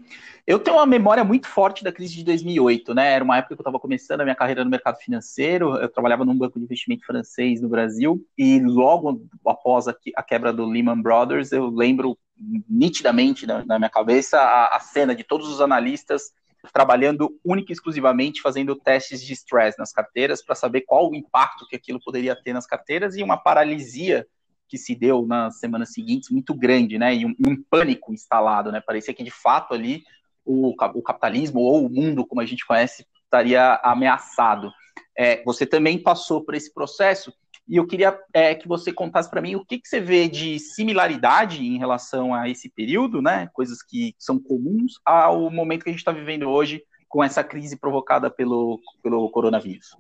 Eu 0.45 0.57
tenho 0.57 0.77
uma 0.77 0.85
memória 0.85 1.23
muito 1.23 1.47
forte 1.47 1.83
da 1.83 1.91
crise 1.91 2.15
de 2.15 2.23
2008, 2.23 2.93
né? 2.95 3.13
Era 3.13 3.23
uma 3.23 3.37
época 3.37 3.55
que 3.55 3.61
eu 3.61 3.63
estava 3.63 3.79
começando 3.79 4.21
a 4.21 4.23
minha 4.23 4.35
carreira 4.35 4.63
no 4.63 4.69
mercado 4.69 4.97
financeiro. 4.97 5.75
Eu 5.75 5.87
trabalhava 5.87 6.25
num 6.25 6.35
banco 6.35 6.57
de 6.57 6.65
investimento 6.65 7.05
francês 7.05 7.61
no 7.61 7.69
Brasil 7.69 8.25
e 8.35 8.59
logo 8.59 9.21
após 9.45 9.87
a, 9.87 10.23
quebra 10.23 10.51
do 10.51 10.65
Lehman 10.65 11.01
Brothers, 11.01 11.51
eu 11.51 11.69
lembro 11.69 12.17
nitidamente 12.39 13.45
na, 13.45 13.65
na 13.65 13.77
minha 13.77 13.89
cabeça 13.89 14.39
a, 14.39 14.77
a, 14.77 14.79
cena 14.79 15.13
de 15.13 15.23
todos 15.23 15.47
os 15.49 15.59
analistas 15.59 16.31
trabalhando 16.73 17.37
única 17.43 17.71
e 17.71 17.73
exclusivamente 17.73 18.41
fazendo 18.41 18.75
testes 18.75 19.21
de 19.21 19.33
stress 19.33 19.77
nas 19.77 19.91
carteiras 19.91 20.43
para 20.43 20.55
saber 20.55 20.81
qual 20.81 21.09
o 21.09 21.15
impacto 21.15 21.67
que 21.67 21.75
aquilo 21.75 21.99
poderia 21.99 22.35
ter 22.35 22.53
nas 22.53 22.65
carteiras 22.65 23.15
e 23.15 23.23
uma 23.23 23.37
paralisia 23.37 24.27
que 24.67 24.77
se 24.77 24.93
deu 24.93 25.25
nas 25.25 25.59
semanas 25.59 25.91
seguintes 25.91 26.29
muito 26.29 26.53
grande, 26.53 26.97
né? 26.99 27.15
E 27.15 27.25
um, 27.25 27.33
um 27.47 27.61
pânico 27.69 28.13
instalado, 28.13 28.71
né? 28.71 28.79
Parecia 28.79 29.13
que 29.13 29.23
de 29.23 29.31
fato 29.31 29.73
ali 29.73 30.03
o, 30.45 30.69
o 30.69 31.01
capitalismo 31.01 31.59
ou 31.59 31.85
o 31.85 31.89
mundo 31.89 32.25
como 32.25 32.41
a 32.41 32.45
gente 32.45 32.65
conhece 32.65 33.05
estaria 33.23 33.79
ameaçado. 33.83 34.71
É, 35.17 35.43
você 35.43 35.65
também 35.65 36.01
passou 36.01 36.43
por 36.43 36.55
esse 36.55 36.73
processo 36.73 37.33
e 37.69 37.75
eu 37.75 37.85
queria 37.85 38.17
é, 38.33 38.55
que 38.55 38.67
você 38.67 38.91
contasse 38.91 39.29
para 39.29 39.41
mim 39.41 39.55
o 39.55 39.63
que, 39.63 39.77
que, 39.77 39.87
você 39.87 39.99
vê 39.99 40.27
de 40.27 40.57
similaridade 40.57 41.63
em 41.63 41.77
relação 41.77 42.33
a 42.33 42.49
esse 42.49 42.67
período, 42.67 43.21
né? 43.21 43.47
Coisas 43.53 43.83
que 43.83 44.15
são 44.17 44.39
comuns 44.39 44.99
ao 45.05 45.51
momento 45.51 45.83
que 45.83 45.89
a 45.89 45.93
gente 45.93 45.99
está 45.99 46.11
vivendo 46.11 46.49
hoje 46.49 46.81
com 47.07 47.23
essa 47.23 47.43
crise 47.43 47.77
provocada 47.77 48.29
pelo, 48.29 48.79
pelo 49.03 49.29
coronavírus. 49.29 49.95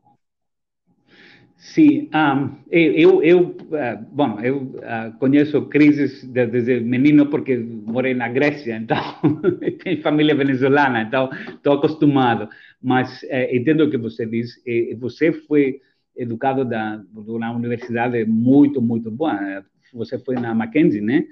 Sim, 1.59 2.09
um, 2.15 2.55
eu, 2.71 3.21
eu 3.21 3.41
uh, 3.49 4.05
bom, 4.13 4.39
eu 4.39 4.57
uh, 4.57 5.17
conheço 5.19 5.61
crises 5.63 6.23
desde 6.23 6.79
menino 6.79 7.25
porque 7.25 7.57
morei 7.57 8.13
na 8.13 8.29
Grécia, 8.29 8.77
então 8.77 8.97
tenho 9.83 10.01
família 10.01 10.33
venezuelana, 10.33 11.01
então 11.01 11.29
estou 11.49 11.73
acostumado. 11.73 12.47
Mas 12.81 13.21
uh, 13.23 13.53
entendo 13.53 13.83
o 13.83 13.91
que 13.91 13.97
você 13.97 14.25
diz. 14.25 14.55
Você 14.99 15.33
foi 15.33 15.81
educado 16.19 16.65
da 16.65 17.01
uma 17.13 17.51
universidade 17.51 18.25
muito 18.25 18.81
muito 18.81 19.09
boa. 19.09 19.63
Você 19.93 20.19
foi 20.19 20.35
na 20.35 20.53
Mackenzie, 20.53 21.01
né? 21.01 21.25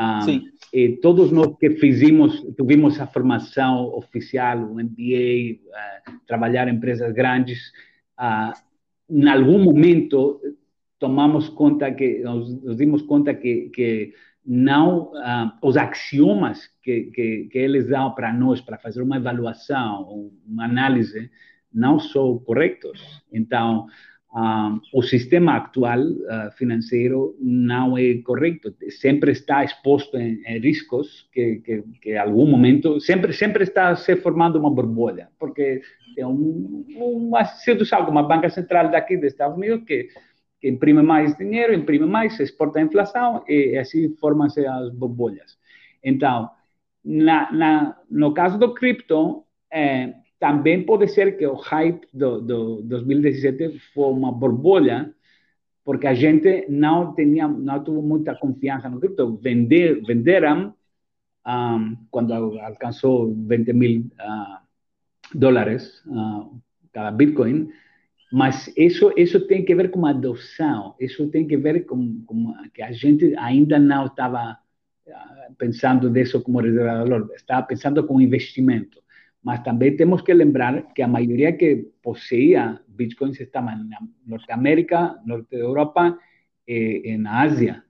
Um, 0.00 0.20
Sim. 0.22 0.44
E 0.72 0.96
todos 0.96 1.30
nós 1.30 1.54
que 1.60 1.70
fizemos, 1.70 2.40
tivemos 2.56 2.98
a 2.98 3.06
formação 3.06 3.94
oficial, 3.94 4.58
o 4.58 4.74
MBA, 4.74 5.60
trabalhar 6.26 6.66
em 6.66 6.74
empresas 6.74 7.12
grandes 7.12 7.70
em 9.10 9.28
algum 9.28 9.58
momento 9.58 10.40
tomamos 10.98 11.48
conta 11.48 11.90
que 11.92 12.20
nos, 12.20 12.62
nos 12.62 12.76
dimos 12.76 13.02
conta 13.02 13.34
que, 13.34 13.70
que 13.70 14.14
não 14.44 15.12
uh, 15.12 15.52
os 15.62 15.76
axiomas 15.76 16.68
que, 16.82 17.10
que, 17.14 17.48
que 17.50 17.58
eles 17.58 17.88
dão 17.88 18.14
para 18.14 18.32
nós 18.32 18.60
para 18.60 18.78
fazer 18.78 19.02
uma 19.02 19.16
avaliação, 19.16 20.30
uma 20.46 20.64
análise, 20.64 21.30
não 21.72 21.98
são 21.98 22.38
corretos. 22.38 23.22
Então, 23.32 23.86
o 24.92 25.02
sistema 25.02 25.56
atual 25.56 26.00
uh, 26.00 26.50
financeiro 26.56 27.36
não 27.38 27.98
é 27.98 28.14
correto. 28.24 28.74
Sempre 28.88 29.32
está 29.32 29.62
exposto 29.62 30.16
em, 30.16 30.42
em 30.46 30.58
riscos 30.58 31.28
que, 31.32 31.56
que, 31.56 31.82
que, 32.00 32.16
algum 32.16 32.46
momento, 32.46 32.98
sempre, 32.98 33.32
sempre 33.34 33.64
está 33.64 33.94
se 33.94 34.16
formando 34.16 34.58
uma 34.58 34.70
borbolha, 34.70 35.28
porque 35.38 35.82
tem 36.14 36.24
um, 36.24 36.84
uma 36.96 37.44
sedução, 37.44 38.08
uma 38.08 38.22
banca 38.22 38.48
central 38.48 38.90
daqui 38.90 39.16
dos 39.18 39.26
Estados 39.26 39.56
Unidos 39.56 39.84
que, 39.86 40.08
que 40.58 40.68
imprime 40.68 41.02
mais 41.02 41.36
dinheiro, 41.36 41.74
imprime 41.74 42.06
mais, 42.06 42.40
exporta 42.40 42.78
a 42.78 42.82
inflação 42.82 43.44
e, 43.46 43.76
assim 43.76 44.16
formam-se 44.16 44.64
as 44.66 44.90
borbolhas. 44.94 45.58
Então, 46.02 46.48
na, 47.04 47.52
na, 47.52 47.98
no 48.10 48.32
caso 48.32 48.58
do 48.58 48.72
cripto, 48.72 49.44
é, 49.70 50.14
também 50.42 50.82
pode 50.82 51.06
ser 51.06 51.38
que 51.38 51.46
o 51.46 51.54
hype 51.54 52.04
do, 52.12 52.40
do 52.40 52.82
2017 52.82 53.78
foi 53.94 54.10
uma 54.10 54.32
borbolha, 54.32 55.14
porque 55.84 56.04
a 56.08 56.14
gente 56.14 56.66
não 56.68 57.14
tinha, 57.14 57.46
não 57.46 57.78
teve 57.84 57.98
muita 57.98 58.34
confiança 58.34 58.88
no 58.88 58.98
cripto. 58.98 59.36
Vender, 59.36 60.02
venderam 60.04 60.74
um, 61.46 61.96
quando 62.10 62.34
alcançou 62.58 63.32
20 63.32 63.72
mil 63.72 64.00
uh, 64.00 64.58
dólares 65.32 66.02
uh, 66.06 66.60
cada 66.92 67.12
Bitcoin, 67.12 67.68
mas 68.32 68.72
isso 68.76 69.12
isso 69.16 69.46
tem 69.46 69.64
que 69.64 69.76
ver 69.76 69.92
com 69.92 70.04
adoção, 70.06 70.96
isso 70.98 71.28
tem 71.28 71.46
que 71.46 71.56
ver 71.56 71.86
com, 71.86 72.24
com 72.26 72.52
que 72.74 72.82
a 72.82 72.90
gente 72.90 73.32
ainda 73.38 73.78
não 73.78 74.06
estava 74.06 74.58
uh, 75.06 75.54
pensando 75.56 76.10
nisso 76.10 76.42
como 76.42 76.60
reserva 76.60 77.04
de 77.04 77.10
valor, 77.10 77.30
estava 77.36 77.64
pensando 77.64 78.04
como 78.04 78.20
investimento. 78.20 79.01
Mas 79.42 79.60
também 79.60 79.96
temos 79.96 80.22
que 80.22 80.32
lembrar 80.32 80.92
que 80.94 81.02
a 81.02 81.08
maioria 81.08 81.52
que 81.52 81.88
possuía 82.02 82.80
Bitcoins 82.86 83.40
estava 83.40 83.74
na 83.74 83.98
Norte-América, 84.26 85.16
Norte 85.26 85.50
da 85.50 85.58
Europa 85.58 86.16
e, 86.66 87.16
na 87.18 87.40
Ásia. 87.40 87.82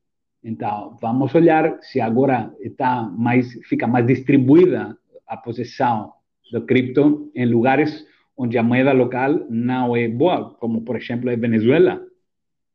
Então, 0.42 0.96
vamos 1.00 1.34
olhar 1.34 1.78
se 1.82 2.00
agora 2.00 2.52
está 2.60 3.02
mais, 3.02 3.52
fica 3.68 3.86
mais 3.86 4.06
distribuída 4.06 4.96
a 5.26 5.36
posição 5.36 6.12
do 6.50 6.62
cripto 6.62 7.30
em 7.34 7.46
lugares 7.46 8.06
onde 8.36 8.56
a 8.58 8.62
moeda 8.62 8.92
local 8.92 9.46
não 9.48 9.94
é 9.94 10.08
boa, 10.08 10.54
como 10.54 10.82
por 10.82 10.96
exemplo 10.96 11.30
em 11.30 11.36
Venezuela. 11.36 12.02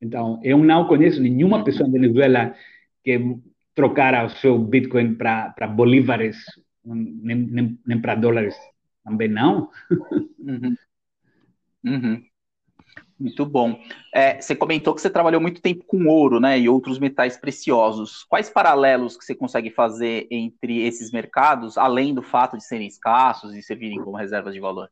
Então, 0.01 0.39
eu 0.43 0.57
não 0.57 0.85
conheço 0.85 1.21
nenhuma 1.21 1.63
pessoa 1.63 1.89
em 1.89 1.91
Venezuela 1.91 2.53
que 3.03 3.19
trocara 3.73 4.25
o 4.25 4.29
seu 4.29 4.57
Bitcoin 4.57 5.15
para 5.15 5.67
bolívares, 5.67 6.37
nem, 6.95 7.37
nem, 7.37 7.79
nem 7.85 8.01
para 8.01 8.15
dólares. 8.15 8.55
Também 9.03 9.27
não. 9.27 9.69
Uhum. 10.39 10.75
Uhum. 11.83 12.23
Muito 13.19 13.45
bom. 13.45 13.79
É, 14.13 14.39
você 14.39 14.55
comentou 14.55 14.93
que 14.93 15.01
você 15.01 15.09
trabalhou 15.09 15.41
muito 15.41 15.61
tempo 15.61 15.83
com 15.85 16.05
ouro, 16.05 16.39
né, 16.39 16.59
e 16.59 16.69
outros 16.69 16.99
metais 16.99 17.37
preciosos. 17.37 18.23
Quais 18.23 18.49
paralelos 18.49 19.17
que 19.17 19.25
você 19.25 19.33
consegue 19.33 19.71
fazer 19.71 20.27
entre 20.29 20.83
esses 20.83 21.11
mercados, 21.11 21.77
além 21.77 22.13
do 22.13 22.21
fato 22.21 22.57
de 22.57 22.63
serem 22.63 22.87
escassos 22.87 23.55
e 23.55 23.63
servirem 23.63 24.01
como 24.03 24.17
reservas 24.17 24.53
de 24.53 24.59
valor? 24.59 24.89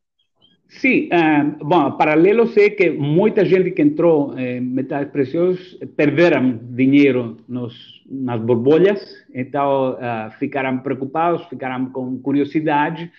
Sim, 0.68 1.08
uh, 1.12 1.64
bom, 1.64 1.92
paralelo 1.92 2.50
é 2.56 2.70
que 2.70 2.90
muita 2.90 3.44
gente 3.44 3.70
que 3.70 3.82
entrou 3.82 4.36
em 4.38 4.60
metais 4.60 5.08
preciosos 5.10 5.78
perderam 5.96 6.58
dinheiro 6.58 7.36
nos, 7.48 8.02
nas 8.10 8.40
borbolhas, 8.40 9.24
então 9.32 9.92
uh, 9.92 10.30
ficaram 10.38 10.78
preocupados, 10.80 11.46
ficaram 11.46 11.90
com 11.90 12.18
curiosidade 12.18 13.10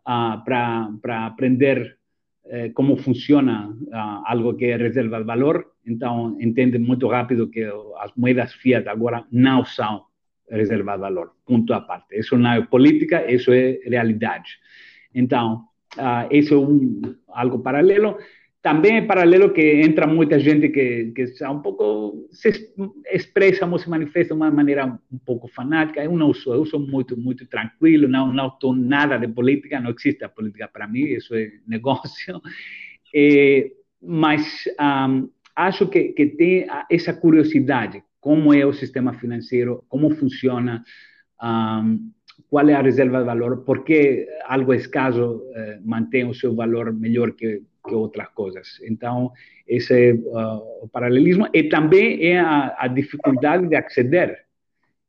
uh, 0.00 0.44
para 0.44 1.26
aprender 1.26 1.98
eh, 2.52 2.70
como 2.70 2.96
funciona 2.96 3.76
algo 4.26 4.54
que 4.54 4.64
é 4.64 4.76
reserva 4.76 5.18
de 5.18 5.24
valor, 5.24 5.72
então 5.86 6.36
entende 6.40 6.78
muito 6.78 7.06
rápido 7.06 7.48
que 7.48 7.62
as 7.98 8.10
moedas 8.16 8.52
fiat 8.54 8.88
agora 8.88 9.24
não 9.30 9.64
são 9.64 10.02
reserva 10.50 10.94
de 10.94 10.98
valor, 11.00 11.30
ponto 11.46 11.72
à 11.72 11.80
parte. 11.80 12.18
Isso 12.18 12.36
não 12.36 12.50
é 12.52 12.62
política, 12.62 13.30
isso 13.30 13.52
é 13.52 13.78
realidade. 13.86 14.58
Então, 15.14 15.69
uh, 15.96 16.28
isso 16.30 16.54
é 16.54 16.58
um, 16.58 17.00
algo 17.28 17.58
paralelo. 17.58 18.18
Também 18.62 18.98
é 18.98 19.02
paralelo 19.02 19.54
que 19.54 19.62
entra 19.80 20.06
muita 20.06 20.38
gente 20.38 20.68
que, 20.68 21.12
que 21.16 21.44
um 21.46 21.60
pouco 21.60 22.28
se 22.30 22.50
expressa 23.10 23.66
ou 23.66 23.78
se 23.78 23.88
manifesta 23.88 24.34
de 24.34 24.40
uma 24.40 24.50
maneira 24.50 24.98
um 25.10 25.18
pouco 25.18 25.48
fanática. 25.48 26.04
Eu 26.04 26.12
não 26.12 26.34
sou, 26.34 26.54
eu 26.54 26.66
sou 26.66 26.78
muito, 26.78 27.16
muito 27.16 27.46
tranquilo, 27.46 28.06
não, 28.06 28.30
não 28.30 28.48
estou 28.48 28.76
nada 28.76 29.18
de 29.18 29.28
política, 29.28 29.80
não 29.80 29.90
existe 29.90 30.22
a 30.24 30.28
política 30.28 30.68
para 30.68 30.86
mim, 30.86 31.04
isso 31.04 31.34
é 31.34 31.50
negócio. 31.66 32.40
É, 33.14 33.70
mas 34.02 34.64
um, 35.08 35.30
acho 35.56 35.86
que, 35.88 36.12
que 36.12 36.26
tem 36.26 36.66
essa 36.90 37.14
curiosidade, 37.14 38.02
como 38.20 38.52
é 38.52 38.66
o 38.66 38.74
sistema 38.74 39.14
financeiro, 39.14 39.84
como 39.88 40.10
funciona, 40.10 40.84
um, 41.42 42.10
qual 42.48 42.68
é 42.68 42.74
a 42.74 42.82
reserva 42.82 43.18
de 43.18 43.24
valor, 43.24 43.64
por 43.64 43.84
que 43.84 44.26
algo 44.44 44.72
escasso 44.72 45.42
eh, 45.54 45.78
mantém 45.84 46.24
o 46.24 46.34
seu 46.34 46.54
valor 46.54 46.92
melhor 46.92 47.32
que 47.32 47.62
que 47.86 47.94
outras 47.94 48.28
coisas. 48.28 48.78
Então, 48.82 49.32
esse 49.66 50.10
é 50.10 50.14
uh, 50.14 50.84
o 50.84 50.88
paralelismo. 50.88 51.48
E 51.52 51.64
também 51.64 52.24
é 52.26 52.38
a, 52.38 52.76
a, 52.78 52.88
dificuldade 52.88 53.66
de 53.68 53.76
acceder. 53.76 54.44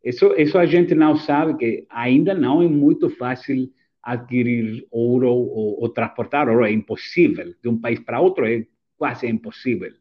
Isso, 0.03 0.33
isso 0.37 0.57
a 0.57 0.65
gente 0.65 0.95
não 0.95 1.15
sabe, 1.15 1.57
que 1.57 1.85
ainda 1.89 2.33
não 2.33 2.61
é 2.61 2.67
muito 2.67 3.09
fácil 3.09 3.69
adquirir 4.01 4.85
ouro 4.89 5.27
ou, 5.27 5.81
ou 5.81 5.89
transportar 5.89 6.49
ouro. 6.49 6.65
É 6.65 6.71
impossível. 6.71 7.53
De 7.61 7.69
um 7.69 7.79
país 7.79 7.99
para 7.99 8.19
outro 8.19 8.45
é 8.45 8.65
quase 8.97 9.27
impossível. 9.27 9.91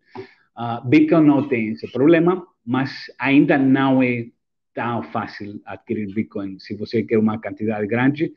Uh, 0.56 0.86
Bitcoin 0.88 1.26
não 1.26 1.48
tem 1.48 1.70
esse 1.70 1.90
problema, 1.90 2.46
mas 2.64 3.10
ainda 3.18 3.58
não 3.58 4.02
é 4.02 4.26
tão 4.74 5.02
fácil 5.02 5.60
adquirir 5.64 6.12
Bitcoin. 6.14 6.58
Se 6.58 6.74
você 6.74 7.02
quer 7.02 7.18
uma 7.18 7.40
quantidade 7.40 7.86
grande, 7.86 8.32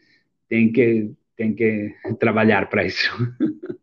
tem 0.48 0.72
que 0.72 1.12
tem 1.36 1.54
que 1.54 1.96
trabalhar 2.20 2.70
para 2.70 2.86
isso. 2.86 3.12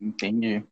Entendi. 0.00 0.62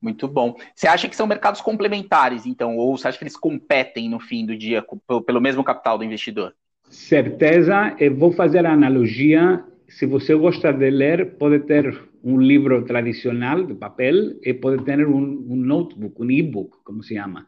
Muito 0.00 0.28
bom. 0.28 0.56
Você 0.74 0.86
acha 0.86 1.08
que 1.08 1.16
são 1.16 1.26
mercados 1.26 1.60
complementares, 1.60 2.46
então, 2.46 2.76
ou 2.76 2.96
você 2.96 3.08
acha 3.08 3.18
que 3.18 3.24
eles 3.24 3.36
competem 3.36 4.08
no 4.08 4.20
fim 4.20 4.44
do 4.44 4.56
dia 4.56 4.84
pelo 5.26 5.40
mesmo 5.40 5.64
capital 5.64 5.98
do 5.98 6.04
investidor? 6.04 6.54
Certeza. 6.88 7.96
Eu 7.98 8.14
vou 8.14 8.30
fazer 8.30 8.64
a 8.66 8.72
analogia. 8.72 9.64
Se 9.88 10.06
você 10.06 10.34
gosta 10.34 10.72
de 10.72 10.90
ler, 10.90 11.36
pode 11.36 11.60
ter 11.60 11.98
um 12.22 12.38
livro 12.38 12.84
tradicional 12.84 13.64
de 13.64 13.74
papel 13.74 14.36
e 14.42 14.52
pode 14.52 14.84
ter 14.84 15.06
um, 15.06 15.46
um 15.48 15.56
notebook, 15.56 16.20
um 16.20 16.30
e-book, 16.30 16.76
como 16.84 17.02
se 17.02 17.14
chama. 17.14 17.46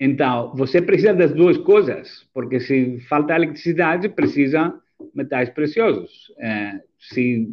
Então, 0.00 0.54
você 0.54 0.80
precisa 0.80 1.12
das 1.12 1.32
duas 1.32 1.56
coisas, 1.58 2.26
porque 2.32 2.60
se 2.60 3.00
falta 3.08 3.34
eletricidade, 3.34 4.08
precisa 4.08 4.72
metais 5.14 5.50
preciosos. 5.50 6.32
É, 6.38 6.80
se, 6.98 7.48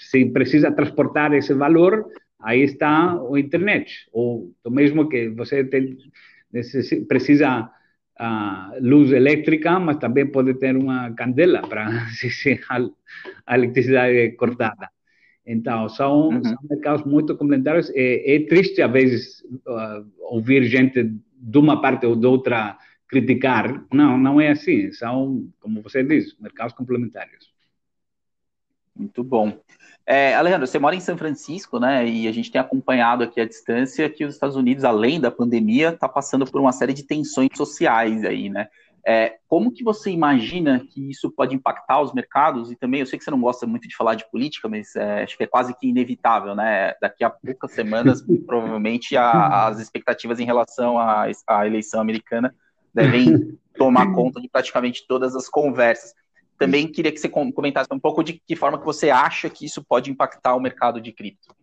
se 0.00 0.24
precisa 0.26 0.70
transportar 0.70 1.32
esse 1.32 1.52
valor, 1.52 2.06
aí 2.40 2.62
está 2.62 3.20
o 3.20 3.36
internet. 3.36 4.08
Ou 4.12 4.54
o 4.64 4.70
mesmo 4.70 5.08
que 5.08 5.28
você 5.30 5.64
tem, 5.64 5.96
precisa 7.08 7.70
uh, 8.20 8.78
luz 8.80 9.10
elétrica, 9.12 9.80
mas 9.80 9.96
também 9.96 10.26
pode 10.26 10.54
ter 10.54 10.76
uma 10.76 11.12
candela 11.14 11.62
para 11.62 12.06
se 12.14 12.60
a, 12.68 13.54
eletricidade 13.56 14.16
é 14.16 14.30
cortada. 14.30 14.88
Então, 15.44 15.88
são, 15.88 16.28
uhum. 16.28 16.44
são 16.44 16.58
mercados 16.68 17.04
muito 17.04 17.36
complementares. 17.36 17.90
É, 17.96 18.36
é 18.36 18.46
triste, 18.46 18.80
às 18.80 18.92
vezes, 18.92 19.40
uh, 19.66 20.06
ouvir 20.20 20.62
gente 20.64 21.12
de 21.40 21.58
uma 21.58 21.80
parte 21.80 22.06
ou 22.06 22.14
de 22.14 22.26
outra 22.26 22.78
criticar. 23.08 23.84
Não, 23.92 24.18
não 24.18 24.40
é 24.40 24.50
assim. 24.50 24.92
São, 24.92 25.48
como 25.60 25.82
você 25.82 26.04
diz, 26.04 26.36
mercados 26.38 26.74
complementares. 26.74 27.50
Muito 28.94 29.24
bom. 29.24 29.58
É, 30.06 30.34
Alejandro, 30.34 30.66
você 30.66 30.78
mora 30.78 30.96
em 30.96 31.00
São 31.00 31.16
Francisco, 31.16 31.78
né? 31.78 32.06
E 32.06 32.28
a 32.28 32.32
gente 32.32 32.50
tem 32.50 32.60
acompanhado 32.60 33.24
aqui 33.24 33.40
à 33.40 33.46
distância 33.46 34.10
que 34.10 34.24
os 34.24 34.34
Estados 34.34 34.56
Unidos, 34.56 34.84
além 34.84 35.20
da 35.20 35.30
pandemia, 35.30 35.90
está 35.90 36.08
passando 36.08 36.44
por 36.44 36.60
uma 36.60 36.72
série 36.72 36.92
de 36.92 37.04
tensões 37.04 37.50
sociais 37.56 38.24
aí, 38.24 38.48
né? 38.48 38.68
É, 39.06 39.38
como 39.48 39.72
que 39.72 39.82
você 39.82 40.10
imagina 40.10 40.84
que 40.90 41.10
isso 41.10 41.30
pode 41.30 41.54
impactar 41.54 42.00
os 42.00 42.12
mercados? 42.12 42.70
E 42.70 42.76
também, 42.76 43.00
eu 43.00 43.06
sei 43.06 43.18
que 43.18 43.24
você 43.24 43.30
não 43.30 43.40
gosta 43.40 43.66
muito 43.66 43.88
de 43.88 43.96
falar 43.96 44.14
de 44.14 44.30
política, 44.30 44.68
mas 44.68 44.94
é, 44.94 45.22
acho 45.22 45.36
que 45.36 45.44
é 45.44 45.46
quase 45.46 45.74
que 45.78 45.88
inevitável, 45.88 46.54
né? 46.54 46.94
Daqui 47.00 47.24
a 47.24 47.30
poucas 47.30 47.72
semanas, 47.72 48.22
provavelmente, 48.46 49.16
a, 49.16 49.66
as 49.66 49.80
expectativas 49.80 50.38
em 50.38 50.44
relação 50.44 50.98
à, 50.98 51.26
à 51.46 51.66
eleição 51.66 52.00
americana 52.00 52.54
devem 52.94 53.58
tomar 53.76 54.12
conta 54.12 54.40
de 54.40 54.48
praticamente 54.48 55.06
todas 55.08 55.34
as 55.34 55.48
conversas. 55.48 56.14
Também 56.58 56.86
queria 56.86 57.10
que 57.10 57.18
você 57.18 57.28
comentasse 57.28 57.88
um 57.90 57.98
pouco 57.98 58.22
de 58.22 58.34
que 58.34 58.54
forma 58.54 58.78
que 58.78 58.84
você 58.84 59.08
acha 59.08 59.48
que 59.48 59.64
isso 59.64 59.82
pode 59.82 60.10
impactar 60.10 60.54
o 60.54 60.60
mercado 60.60 61.00
de 61.00 61.10
cripto. 61.10 61.54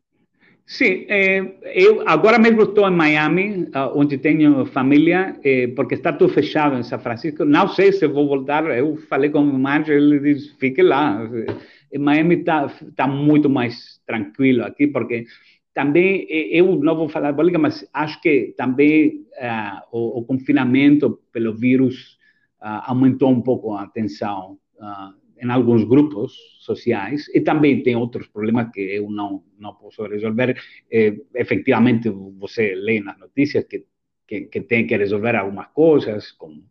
Sim, 0.69 1.05
eh, 1.07 1.59
eu 1.75 2.03
agora 2.05 2.37
mesmo 2.37 2.63
estou 2.63 2.85
em 2.89 2.91
Miami, 2.91 3.69
onde 3.95 4.17
tenho 4.17 4.65
família, 4.65 5.39
eh, 5.41 5.67
porque 5.69 5.95
está 5.95 6.11
tudo 6.11 6.33
fechado 6.33 6.75
em 6.75 6.83
São 6.83 6.99
Francisco. 6.99 7.45
Não 7.45 7.69
sei 7.69 7.93
se 7.93 8.05
vou 8.05 8.27
voltar. 8.27 8.65
Eu 8.77 8.97
falei 9.07 9.29
com 9.29 9.39
o 9.39 9.59
manager, 9.59 9.95
ele 9.95 10.19
disse: 10.19 10.53
fique 10.59 10.83
lá. 10.83 11.25
Em 11.89 11.99
Miami 11.99 12.35
está 12.35 12.67
tá 12.97 13.07
muito 13.07 13.49
mais 13.49 14.01
tranquilo 14.05 14.65
aqui, 14.65 14.87
porque 14.87 15.25
também 15.73 16.27
eu 16.29 16.75
não 16.75 16.97
vou 16.97 17.07
falar 17.07 17.33
política, 17.33 17.59
mas 17.59 17.87
acho 17.93 18.19
que 18.21 18.53
também 18.57 19.25
uh, 19.39 19.79
o, 19.89 20.19
o, 20.19 20.25
confinamento 20.25 21.21
pelo 21.31 21.53
vírus 21.53 22.17
uh, 22.61 22.83
aumentou 22.87 23.29
um 23.29 23.41
pouco 23.41 23.73
a 23.73 23.87
tensão 23.87 24.57
em 25.41 25.49
alguns 25.49 25.83
grupos 25.83 26.33
sociais 26.59 27.29
e 27.33 27.41
também 27.41 27.83
tem 27.83 27.95
outros 27.95 28.27
problemas 28.27 28.69
que 28.73 28.81
eu 28.81 29.09
não 29.09 29.43
não 29.59 29.73
posso 29.73 30.03
resolver. 30.03 30.55
Eh, 30.91 31.15
efetivamente, 31.35 32.09
você 32.09 32.75
lê 32.75 32.99
nas 32.99 33.17
notícias 33.17 33.65
que, 33.65 33.85
que, 34.27 34.41
que 34.41 34.61
tem 34.61 34.85
que 34.85 34.95
resolver 34.95 35.35
algumas 35.35 35.67
coisas, 35.67 36.31
como 36.31 36.63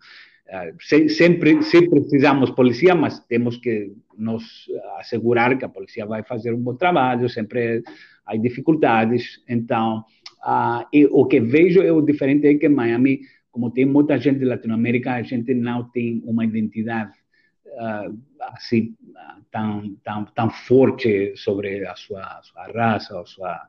se, 0.81 1.09
sempre, 1.09 1.63
sempre 1.63 2.01
precisamos 2.01 2.51
polícia, 2.51 2.95
mas 2.95 3.19
temos 3.27 3.57
que 3.57 3.93
nos 4.17 4.45
assegurar 4.99 5.59
que 5.59 5.65
a 5.65 5.69
polícia 5.69 6.07
vai 6.07 6.23
fazer 6.23 6.53
um 6.55 6.61
bom 6.61 6.75
trabalho, 6.75 7.29
sempre 7.29 7.83
há 8.25 8.37
dificuldades. 8.37 9.43
Então, 9.49 10.05
uh, 10.45 10.85
o 11.11 11.27
que 11.27 11.41
vejo 11.41 11.83
é 11.83 11.91
o 11.91 12.01
diferente 12.01 12.47
é 12.47 12.55
que 12.55 12.69
Miami, 12.69 13.21
como 13.51 13.71
tem 13.71 13.85
muita 13.85 14.19
gente 14.19 14.39
de 14.39 14.45
Latinoamérica, 14.45 15.15
a 15.15 15.23
gente 15.23 15.53
não 15.55 15.91
tem 15.91 16.23
uma 16.25 16.45
identidade 16.45 17.13
assim 18.41 18.95
tão, 19.51 19.97
tão, 20.05 20.25
tão 20.27 20.51
forte 20.51 21.35
sobre 21.37 21.87
a 21.87 21.95
sua, 21.97 22.23
a 22.23 22.43
sua 22.43 22.67
raça, 22.73 23.21
a 23.21 23.25
sua, 23.25 23.61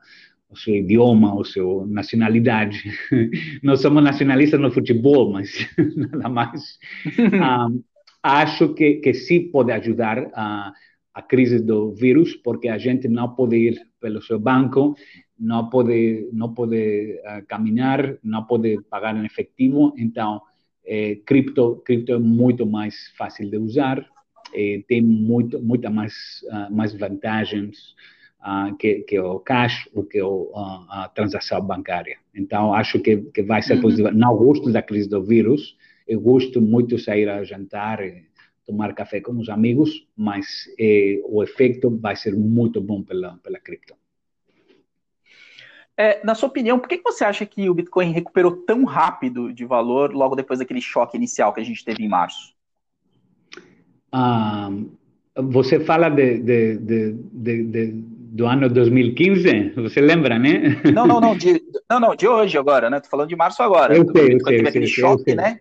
o 0.50 0.56
seu 0.56 0.76
idioma, 0.76 1.40
a 1.40 1.44
sua 1.44 1.86
nacionalidade. 1.86 2.82
Nós 3.62 3.80
somos 3.80 4.02
nacionalistas 4.02 4.60
no 4.60 4.70
futebol, 4.70 5.32
mas 5.32 5.50
nada 5.96 6.28
mais. 6.28 6.78
Um, 7.18 7.82
acho 8.22 8.74
que, 8.74 8.94
que 8.94 9.14
sim 9.14 9.50
pode 9.50 9.72
ajudar 9.72 10.30
a, 10.34 10.72
a 11.14 11.22
crise 11.22 11.60
do 11.60 11.92
vírus, 11.94 12.34
porque 12.34 12.68
a 12.68 12.78
gente 12.78 13.08
não 13.08 13.34
pode 13.34 13.56
ir 13.56 13.80
pelo 14.00 14.22
seu 14.22 14.38
banco, 14.38 14.94
não 15.38 15.68
pode, 15.70 16.28
não 16.32 16.52
pode 16.52 17.20
uh, 17.24 17.46
caminhar, 17.46 18.16
não 18.22 18.44
pode 18.44 18.80
pagar 18.90 19.16
em 19.16 19.24
efetivo, 19.24 19.94
então 19.96 20.42
é, 20.88 21.16
cripto, 21.26 21.82
cripto 21.84 22.12
é 22.12 22.18
muito 22.18 22.64
mais 22.66 23.12
fácil 23.16 23.50
de 23.50 23.58
usar, 23.58 24.04
é, 24.54 24.82
tem 24.88 25.02
muito, 25.02 25.60
muita 25.60 25.90
mais, 25.90 26.42
uh, 26.44 26.74
mais 26.74 26.94
vantagens 26.94 27.94
uh, 28.40 28.74
que, 28.78 29.00
que 29.00 29.20
o 29.20 29.38
cash 29.40 29.86
ou 29.94 30.04
que 30.04 30.22
o, 30.22 30.50
a 30.54 31.10
transação 31.14 31.60
bancária. 31.60 32.16
Então, 32.34 32.72
acho 32.72 32.98
que, 33.00 33.18
que 33.18 33.42
vai 33.42 33.60
ser 33.60 33.74
uhum. 33.74 33.82
positivo. 33.82 34.10
Não 34.10 34.34
gosto 34.34 34.72
da 34.72 34.80
crise 34.80 35.08
do 35.08 35.22
vírus, 35.22 35.76
eu 36.06 36.18
gosto 36.18 36.62
muito 36.62 36.96
de 36.96 37.02
sair 37.02 37.28
a 37.28 37.44
jantar, 37.44 37.98
tomar 38.66 38.94
café 38.94 39.20
com 39.20 39.32
os 39.32 39.50
amigos, 39.50 40.06
mas 40.16 40.46
eh, 40.78 41.20
o 41.24 41.42
efeito 41.42 41.90
vai 41.98 42.16
ser 42.16 42.34
muito 42.34 42.80
bom 42.80 43.02
pela, 43.02 43.38
pela 43.42 43.58
cripto. 43.58 43.94
É, 46.00 46.24
na 46.24 46.36
sua 46.36 46.48
opinião, 46.48 46.78
por 46.78 46.88
que 46.88 47.02
você 47.02 47.24
acha 47.24 47.44
que 47.44 47.68
o 47.68 47.74
Bitcoin 47.74 48.12
recuperou 48.12 48.52
tão 48.52 48.84
rápido 48.84 49.52
de 49.52 49.64
valor 49.64 50.12
logo 50.12 50.36
depois 50.36 50.60
daquele 50.60 50.80
choque 50.80 51.16
inicial 51.16 51.52
que 51.52 51.60
a 51.60 51.64
gente 51.64 51.84
teve 51.84 52.04
em 52.04 52.08
março? 52.08 52.54
Ah, 54.12 54.70
você 55.34 55.80
fala 55.80 56.08
de, 56.08 56.38
de, 56.38 56.76
de, 56.78 57.92
do 57.92 58.46
ano 58.46 58.68
2015? 58.68 59.72
Você 59.74 60.00
lembra, 60.00 60.38
né? 60.38 60.80
Não, 60.94 61.04
não, 61.04 61.20
não, 61.20 61.36
de, 61.36 61.60
não, 61.90 61.98
não, 61.98 62.14
de 62.14 62.28
hoje 62.28 62.56
agora, 62.56 62.88
né? 62.88 63.00
Tô 63.00 63.08
falando 63.08 63.28
de 63.28 63.36
março 63.36 63.60
agora. 63.60 63.96
Eu 63.96 64.06
sei, 64.12 64.34
eu 64.34 64.40
sei, 64.40 64.60
aquele 64.60 64.86
sei, 64.86 65.02
choque, 65.02 65.30
eu 65.32 65.36
né? 65.36 65.58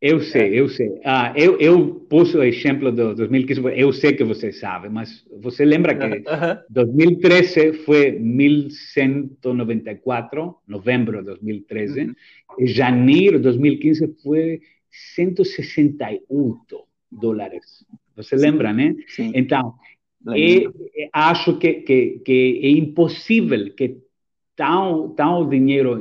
Eu 0.00 0.20
sei, 0.20 0.54
é. 0.54 0.60
eu 0.60 0.68
sei. 0.68 1.00
Ah, 1.04 1.32
eu, 1.36 1.60
eu 1.60 1.96
pus 2.08 2.34
o 2.34 2.42
exemplo 2.42 2.90
do 2.90 3.14
2015, 3.14 3.60
eu 3.76 3.92
sei 3.92 4.14
que 4.14 4.24
você 4.24 4.50
sabe, 4.50 4.88
mas 4.88 5.22
você 5.42 5.62
lembra 5.64 5.94
que 5.94 6.04
uh 6.04 6.08
-huh. 6.24 6.58
2013 6.70 7.74
foi 7.84 8.18
1194, 8.18 10.56
novembro 10.66 11.18
de 11.18 11.26
2013, 11.26 12.00
uh 12.00 12.06
-huh. 12.06 12.14
e 12.58 12.66
janeiro 12.66 13.36
de 13.36 13.44
2015 13.44 14.16
foi 14.22 14.60
168 15.14 16.80
dólares. 17.12 17.84
Você 18.16 18.36
lembra, 18.36 18.72
né? 18.72 18.96
Sim. 19.08 19.32
Então, 19.34 19.74
e, 20.34 20.66
acho 21.12 21.58
que, 21.58 21.74
que, 21.74 22.20
que 22.24 22.60
é 22.62 22.70
impossível 22.70 23.70
que 23.74 23.98
tão, 24.56 25.14
tão 25.14 25.48
dinheiro 25.48 26.00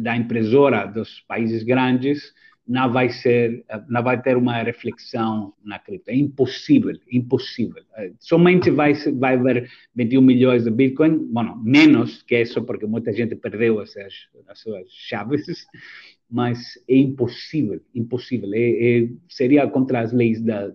da 0.00 0.16
impressora 0.16 0.86
dos 0.86 1.20
países 1.20 1.62
grandes 1.62 2.32
não 2.66 2.92
vai 2.92 3.10
ser, 3.10 3.64
não 3.88 4.02
vai 4.02 4.20
ter 4.22 4.36
uma 4.36 4.62
reflexão 4.62 5.52
na 5.64 5.78
cripto. 5.78 6.10
É 6.10 6.14
impossível, 6.14 6.96
impossível. 7.10 7.82
Eh, 7.96 8.12
somente 8.20 8.70
vai, 8.70 8.94
vai 8.94 9.34
haver 9.34 9.68
21 9.94 10.22
milhões 10.22 10.64
de 10.64 10.70
Bitcoin, 10.70 11.18
bueno, 11.32 11.60
menos 11.62 12.22
que 12.22 12.40
isso, 12.40 12.62
porque 12.62 12.86
muita 12.86 13.12
gente 13.12 13.34
perdeu 13.34 13.80
as, 13.80 13.94
as 13.96 14.58
suas 14.60 14.86
chaves, 14.90 15.66
mas 16.30 16.78
é 16.88 16.96
impossível, 16.96 17.80
impossível. 17.94 18.50
É, 18.54 18.58
é, 18.60 19.08
seria 19.28 19.66
contra 19.66 20.00
as 20.00 20.12
leis 20.12 20.40
da, 20.40 20.72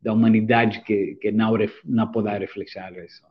da 0.00 0.12
humanidade 0.12 0.82
que, 0.82 1.16
que 1.16 1.32
não, 1.32 1.54
não 1.84 2.10
poder 2.12 2.40
refletir 2.40 2.82
isso, 3.04 3.24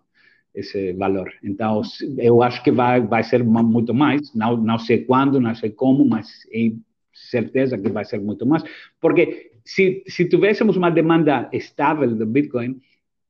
esse 0.54 0.92
valor. 0.94 1.32
Então, 1.42 1.82
eu 2.18 2.44
acho 2.44 2.62
que 2.62 2.72
vai, 2.72 3.00
vai 3.00 3.24
ser 3.24 3.42
muito 3.44 3.94
mais, 3.94 4.34
não, 4.36 4.58
não 4.58 4.78
sei 4.78 5.06
quando, 5.06 5.40
não 5.40 5.56
sei 5.56 5.70
como, 5.70 6.06
mas 6.06 6.30
é 6.52 6.74
certeza 7.16 7.78
que 7.78 7.90
vai 7.90 8.06
ser 8.06 8.20
muito 8.20 8.46
mais, 8.46 8.64
porque 9.00 9.52
se, 9.64 10.04
se 10.08 10.28
tivéssemos 10.28 10.78
uma 10.78 10.92
demanda 10.92 11.50
estável 11.52 12.14
do 12.14 12.26
Bitcoin, 12.26 12.80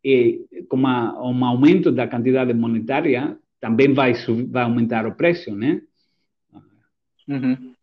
e 0.04 0.46
com 0.70 0.78
uma, 0.78 1.20
um 1.20 1.44
aumento 1.44 1.92
da 1.92 2.08
quantidade 2.08 2.54
monetária, 2.54 3.36
também 3.60 3.92
vai, 3.92 4.14
vai 4.48 4.64
aumentar 4.64 5.08
o 5.08 5.16
preço, 5.16 5.56
né? 5.56 5.82
Uhum. 7.28 7.74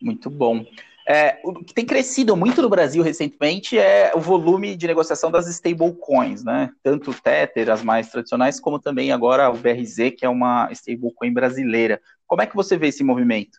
Muito 0.00 0.28
bom. 0.28 0.66
É, 1.06 1.40
o 1.44 1.54
que 1.54 1.72
tem 1.72 1.86
crescido 1.86 2.36
muito 2.36 2.60
no 2.60 2.68
Brasil 2.68 3.02
recentemente 3.02 3.78
é 3.78 4.12
o 4.14 4.20
volume 4.20 4.76
de 4.76 4.88
negociação 4.88 5.30
das 5.30 5.48
stablecoins, 5.48 6.42
né? 6.42 6.70
Tanto 6.82 7.12
o 7.12 7.14
Tether, 7.14 7.70
as 7.70 7.82
mais 7.84 8.10
tradicionais, 8.10 8.58
como 8.58 8.80
também 8.80 9.12
agora 9.12 9.48
o 9.48 9.56
BRZ, 9.56 10.10
que 10.16 10.24
é 10.24 10.28
uma 10.28 10.68
stablecoin 10.72 11.32
brasileira. 11.32 12.00
Como 12.26 12.42
é 12.42 12.46
que 12.46 12.56
você 12.56 12.76
vê 12.76 12.88
esse 12.88 13.04
movimento? 13.04 13.58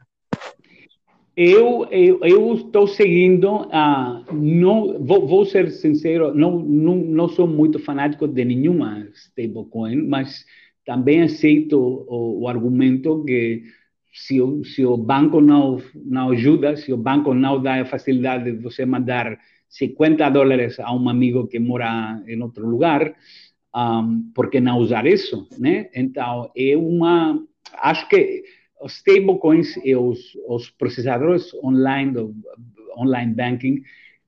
Eu, 1.36 1.88
eu, 1.90 2.54
estou 2.54 2.86
seguindo, 2.86 3.62
uh, 3.64 4.34
não, 4.34 5.04
vou, 5.04 5.28
vou, 5.28 5.46
ser 5.46 5.72
sincero, 5.72 6.32
não, 6.36 6.60
não, 6.60 6.96
não 6.96 7.28
sou 7.28 7.48
muito 7.48 7.80
fanático 7.80 8.28
de 8.28 8.46
nenhuma 8.46 9.08
stablecoin, 9.16 10.08
mas 10.08 10.46
também 10.86 11.24
aceito 11.24 11.76
o, 11.80 12.42
o 12.42 12.48
argumento 12.48 13.24
que 13.26 13.64
se 14.14 14.40
o, 14.40 14.64
se 14.64 14.86
o 14.86 14.96
banco 14.96 15.42
não, 15.42 15.82
não 15.96 16.30
ajuda, 16.30 16.76
se 16.78 16.94
o 16.94 16.98
banco 16.98 17.34
não 17.34 17.60
dá 17.60 17.82
a 17.82 17.86
facilidade 17.86 18.52
de 18.52 18.58
você 18.58 18.86
mandar 18.86 19.40
50 19.70 20.30
dólares 20.30 20.80
a 20.80 20.94
um 20.94 21.10
amigo 21.10 21.48
que 21.48 21.58
mora 21.58 22.22
em 22.28 22.40
outro 22.44 22.68
lugar, 22.68 23.16
um, 23.76 24.32
por 24.36 24.52
que 24.52 24.60
não 24.60 24.78
usar 24.78 25.08
isso, 25.08 25.48
né? 25.58 25.90
Então, 25.96 26.52
é 26.56 26.78
uma... 26.78 27.44
Acho 27.82 28.08
que 28.08 28.44
os 28.84 28.94
stablecoins 28.98 29.78
e 29.84 29.96
os, 29.96 30.20
os 30.48 30.70
processadores 30.70 31.54
online 31.56 32.12
do 32.12 32.36
online 32.98 33.34
banking 33.34 33.82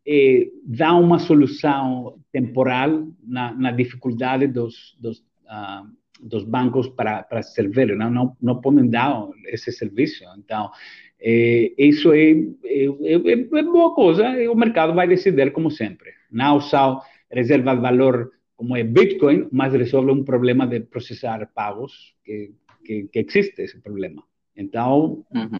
eh, 0.07 0.47
dá 0.63 0.95
uma 0.95 1.19
solução 1.19 2.17
temporal 2.31 3.07
na, 3.23 3.53
na 3.53 3.71
dificuldade 3.71 4.47
dos, 4.47 4.97
dos 4.99 5.19
uh, 5.19 5.85
dos 6.21 6.43
bancos 6.43 6.87
para, 6.89 7.23
para 7.23 7.41
servir, 7.43 7.95
não, 7.95 8.09
não, 8.09 8.37
não 8.41 8.61
podem 8.61 8.89
dar 8.89 9.27
esse 9.47 9.71
serviço. 9.71 10.23
Então, 10.37 10.71
é, 11.19 11.73
isso 11.77 12.11
é, 12.13 12.31
é, 12.31 12.85
é, 12.85 13.59
é, 13.59 13.63
boa 13.63 13.93
coisa 13.93 14.27
e 14.41 14.47
o 14.47 14.55
mercado 14.55 14.93
vai 14.93 15.07
decidir 15.07 15.51
como 15.51 15.69
sempre. 15.69 16.11
Não 16.31 16.59
só 16.59 17.01
reserva 17.31 17.75
de 17.75 17.81
valor 17.81 18.31
como 18.55 18.75
é 18.75 18.83
Bitcoin, 18.83 19.47
mas 19.51 19.73
resolve 19.73 20.11
um 20.11 20.23
problema 20.23 20.65
de 20.65 20.79
processar 20.81 21.49
pagos 21.53 22.15
que, 22.23 22.53
que, 22.83 23.07
que 23.07 23.19
existe 23.19 23.61
esse 23.61 23.81
problema. 23.81 24.23
Então, 24.55 25.25
uhum. 25.33 25.57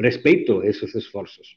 respeito 0.00 0.62
esses 0.62 0.94
esforços. 0.94 1.56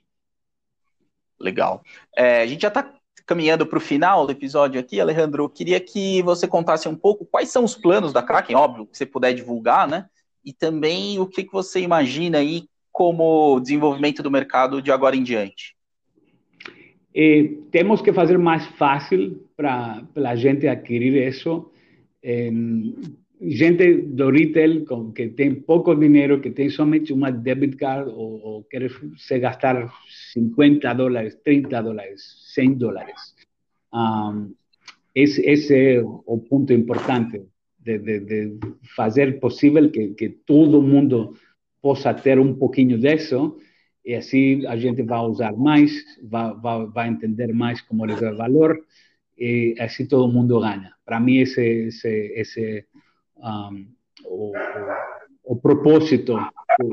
Legal. 1.39 1.83
É, 2.15 2.41
a 2.41 2.47
gente 2.47 2.61
já 2.61 2.67
está 2.67 2.93
caminhando 3.25 3.65
para 3.65 3.77
o 3.77 3.81
final 3.81 4.25
do 4.25 4.31
episódio 4.31 4.79
aqui, 4.79 4.99
Alejandro, 4.99 5.43
eu 5.43 5.49
queria 5.49 5.79
que 5.79 6.21
você 6.23 6.47
contasse 6.47 6.87
um 6.89 6.95
pouco 6.95 7.25
quais 7.25 7.49
são 7.49 7.63
os 7.63 7.75
planos 7.75 8.11
da 8.11 8.23
Kraken, 8.23 8.55
óbvio, 8.55 8.87
que 8.87 8.97
você 8.97 9.05
puder 9.05 9.33
divulgar, 9.33 9.87
né? 9.87 10.07
E 10.43 10.51
também 10.51 11.19
o 11.19 11.27
que, 11.27 11.43
que 11.43 11.51
você 11.51 11.79
imagina 11.79 12.39
aí 12.39 12.67
como 12.91 13.59
desenvolvimento 13.59 14.23
do 14.23 14.31
mercado 14.31 14.81
de 14.81 14.91
agora 14.91 15.15
em 15.15 15.23
diante. 15.23 15.75
Eh, 17.13 17.51
temos 17.71 18.01
que 18.01 18.11
fazer 18.11 18.37
mais 18.37 18.65
fácil 18.77 19.47
para 19.55 20.03
a 20.15 20.35
gente 20.35 20.67
adquirir 20.67 21.15
isso. 21.27 21.71
Gente 23.41 24.09
com, 24.87 25.11
que 25.11 25.29
tem 25.29 25.55
pouco 25.55 25.95
dinheiro, 25.95 26.41
que 26.41 26.51
tem 26.51 26.69
somente 26.69 27.13
uma 27.13 27.31
debit 27.31 27.77
card 27.77 28.11
ou 28.11 28.63
quer 28.65 28.89
se 29.17 29.39
gastar 29.39 29.89
50 30.33 30.93
dólares, 30.93 31.37
30 31.43 31.81
dólares, 31.81 32.21
100 32.53 32.73
dólares. 32.73 33.35
Um, 33.93 34.53
esse, 35.15 35.41
esse, 35.41 35.75
é 35.75 36.01
o 36.01 36.37
ponto 36.37 36.73
importante 36.73 37.41
de, 37.79 37.97
de, 37.97 38.19
de 38.19 38.59
fazer 38.95 39.39
possível 39.39 39.89
que, 39.89 40.09
que, 40.09 40.29
todo 40.29 40.81
mundo 40.81 41.33
possa 41.81 42.13
ter 42.13 42.39
um 42.39 42.53
pouquinho 42.53 42.97
disso 42.99 43.57
e 44.05 44.13
assim 44.15 44.65
a 44.67 44.75
gente 44.77 45.01
vai 45.01 45.19
usar 45.21 45.53
mais, 45.53 45.91
vai, 46.23 46.53
vai, 46.55 46.85
vai 46.87 47.07
entender 47.09 47.53
mais 47.53 47.81
como 47.81 48.05
é 48.05 48.13
o 48.13 48.37
valor 48.37 48.77
e 49.37 49.75
assim 49.79 50.05
todo 50.05 50.31
mundo 50.31 50.59
ganha. 50.59 50.93
Para 51.05 51.19
mim 51.19 51.37
esse, 51.37 51.61
esse, 51.61 52.33
esse 52.35 52.85
um, 53.39 53.87
o, 54.25 54.53
o, 55.43 55.55
propósito 55.55 56.37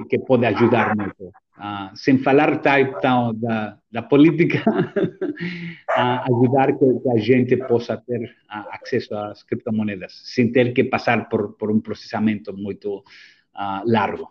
que, 0.09 0.18
pode 0.18 0.46
ajudar 0.46 0.96
muito. 0.96 1.32
Uh, 1.56 1.96
sem 1.96 2.18
falar 2.18 2.61
então, 2.78 3.35
da, 3.35 3.78
da 3.90 4.02
política, 4.02 4.62
a 5.90 6.24
ajudar 6.24 6.76
que, 6.76 7.00
que, 7.00 7.11
a 7.11 7.16
gente 7.16 7.56
possa 7.56 7.96
ter 7.96 8.24
uh, 8.24 8.68
acesso 8.72 9.14
às 9.16 9.42
criptomoedas, 9.42 10.20
sem 10.24 10.52
ter 10.52 10.74
que 10.74 10.85
passar 10.85 11.28
por, 11.28 11.54
por 11.54 11.70
um 11.70 11.80
processamento 11.80 12.54
muito 12.54 12.98
uh, 12.98 13.82
largo. 13.85 14.30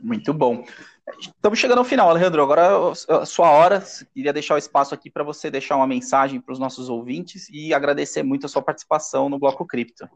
Muito 0.00 0.32
bom. 0.32 0.64
Estamos 1.20 1.58
chegando 1.58 1.78
ao 1.78 1.84
final, 1.84 2.10
Alejandro. 2.10 2.42
Agora 2.42 2.90
a 2.90 3.26
sua 3.26 3.50
hora. 3.50 3.82
Queria 4.12 4.32
deixar 4.32 4.54
o 4.54 4.58
espaço 4.58 4.94
aqui 4.94 5.08
para 5.08 5.22
você 5.22 5.50
deixar 5.50 5.76
uma 5.76 5.86
mensagem 5.86 6.40
para 6.40 6.52
os 6.52 6.58
nossos 6.58 6.88
ouvintes 6.88 7.48
e 7.50 7.72
agradecer 7.72 8.22
muito 8.22 8.46
a 8.46 8.48
sua 8.48 8.62
participação 8.62 9.28
no 9.28 9.38
Bloco 9.38 9.64
Cripto. 9.64 10.08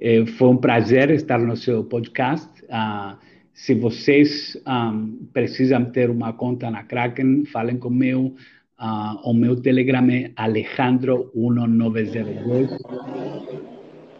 É, 0.00 0.24
foi 0.26 0.48
um 0.48 0.56
prazer 0.56 1.10
estar 1.10 1.38
no 1.38 1.56
seu 1.56 1.84
podcast. 1.84 2.50
Uh, 2.64 3.16
se 3.52 3.74
vocês 3.74 4.60
um, 4.66 5.28
precisam 5.32 5.84
ter 5.84 6.10
uma 6.10 6.32
conta 6.32 6.68
na 6.70 6.82
Kraken, 6.82 7.44
falem 7.46 7.78
comigo. 7.78 8.34
Uh, 8.78 9.16
o 9.22 9.32
meu 9.32 9.54
Telegram 9.54 10.04
é 10.10 10.30
Alejandro1902. 10.30 12.76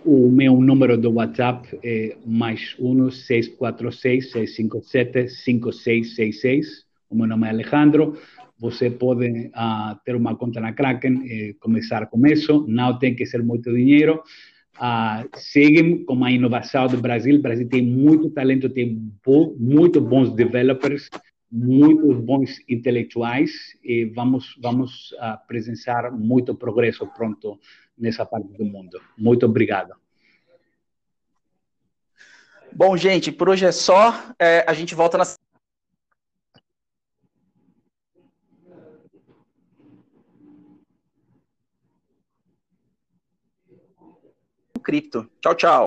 O 0.04 0.30
meu 0.30 0.60
número 0.60 0.96
do 0.96 1.14
WhatsApp 1.14 1.76
é 1.82 2.16
mais 2.24 2.76
1 2.78 3.10
646 3.10 4.30
657 4.30 5.28
5666. 5.28 6.84
O 7.10 7.16
meu 7.16 7.26
nome 7.26 7.48
é 7.48 7.50
Alejandro. 7.50 8.16
Você 8.60 8.88
pode 8.88 9.28
uh, 9.28 9.96
ter 10.04 10.14
uma 10.14 10.37
conta 10.37 10.60
na 10.60 10.72
Kraken 10.72 11.26
e 11.26 11.54
começar 11.54 12.06
com 12.06 12.24
isso. 12.24 12.64
Não 12.68 12.96
tem 12.96 13.16
que 13.16 13.26
ser 13.26 13.42
muito 13.42 13.74
dinheiro 13.74 14.22
uh, 14.76 15.28
seguem 15.38 16.04
com 16.04 16.24
a 16.24 16.30
inovação 16.30 16.87
do 16.87 16.98
Brasil. 16.98 17.37
O 17.37 17.42
Brasil 17.42 17.68
tem 17.68 17.82
muito 17.82 18.30
talento, 18.30 18.68
tem 18.68 18.94
bo 19.24 19.56
muito 19.58 20.00
bons 20.00 20.34
developers, 20.34 21.08
muitos 21.50 22.18
bons 22.20 22.58
intelectuais 22.68 23.50
e 23.82 24.04
vamos 24.06 24.56
vamos 24.60 25.12
uh, 25.12 25.46
presenciar 25.46 26.12
muito 26.12 26.54
progresso 26.54 27.06
pronto 27.06 27.58
nessa 27.96 28.26
parte 28.26 28.48
do 28.48 28.64
mundo. 28.64 29.00
Muito 29.16 29.46
obrigado. 29.46 29.94
Bom, 32.76 32.96
gente, 32.96 33.30
por 33.30 33.48
hoje 33.48 33.64
é 33.64 33.70
só. 33.70 34.12
É, 34.37 34.64
a 34.68 34.72
gente 34.72 34.96
volta 34.96 35.16
na 35.16 35.24
cripto. 44.85 45.27
Tchau, 45.40 45.55
tchau. 45.55 45.83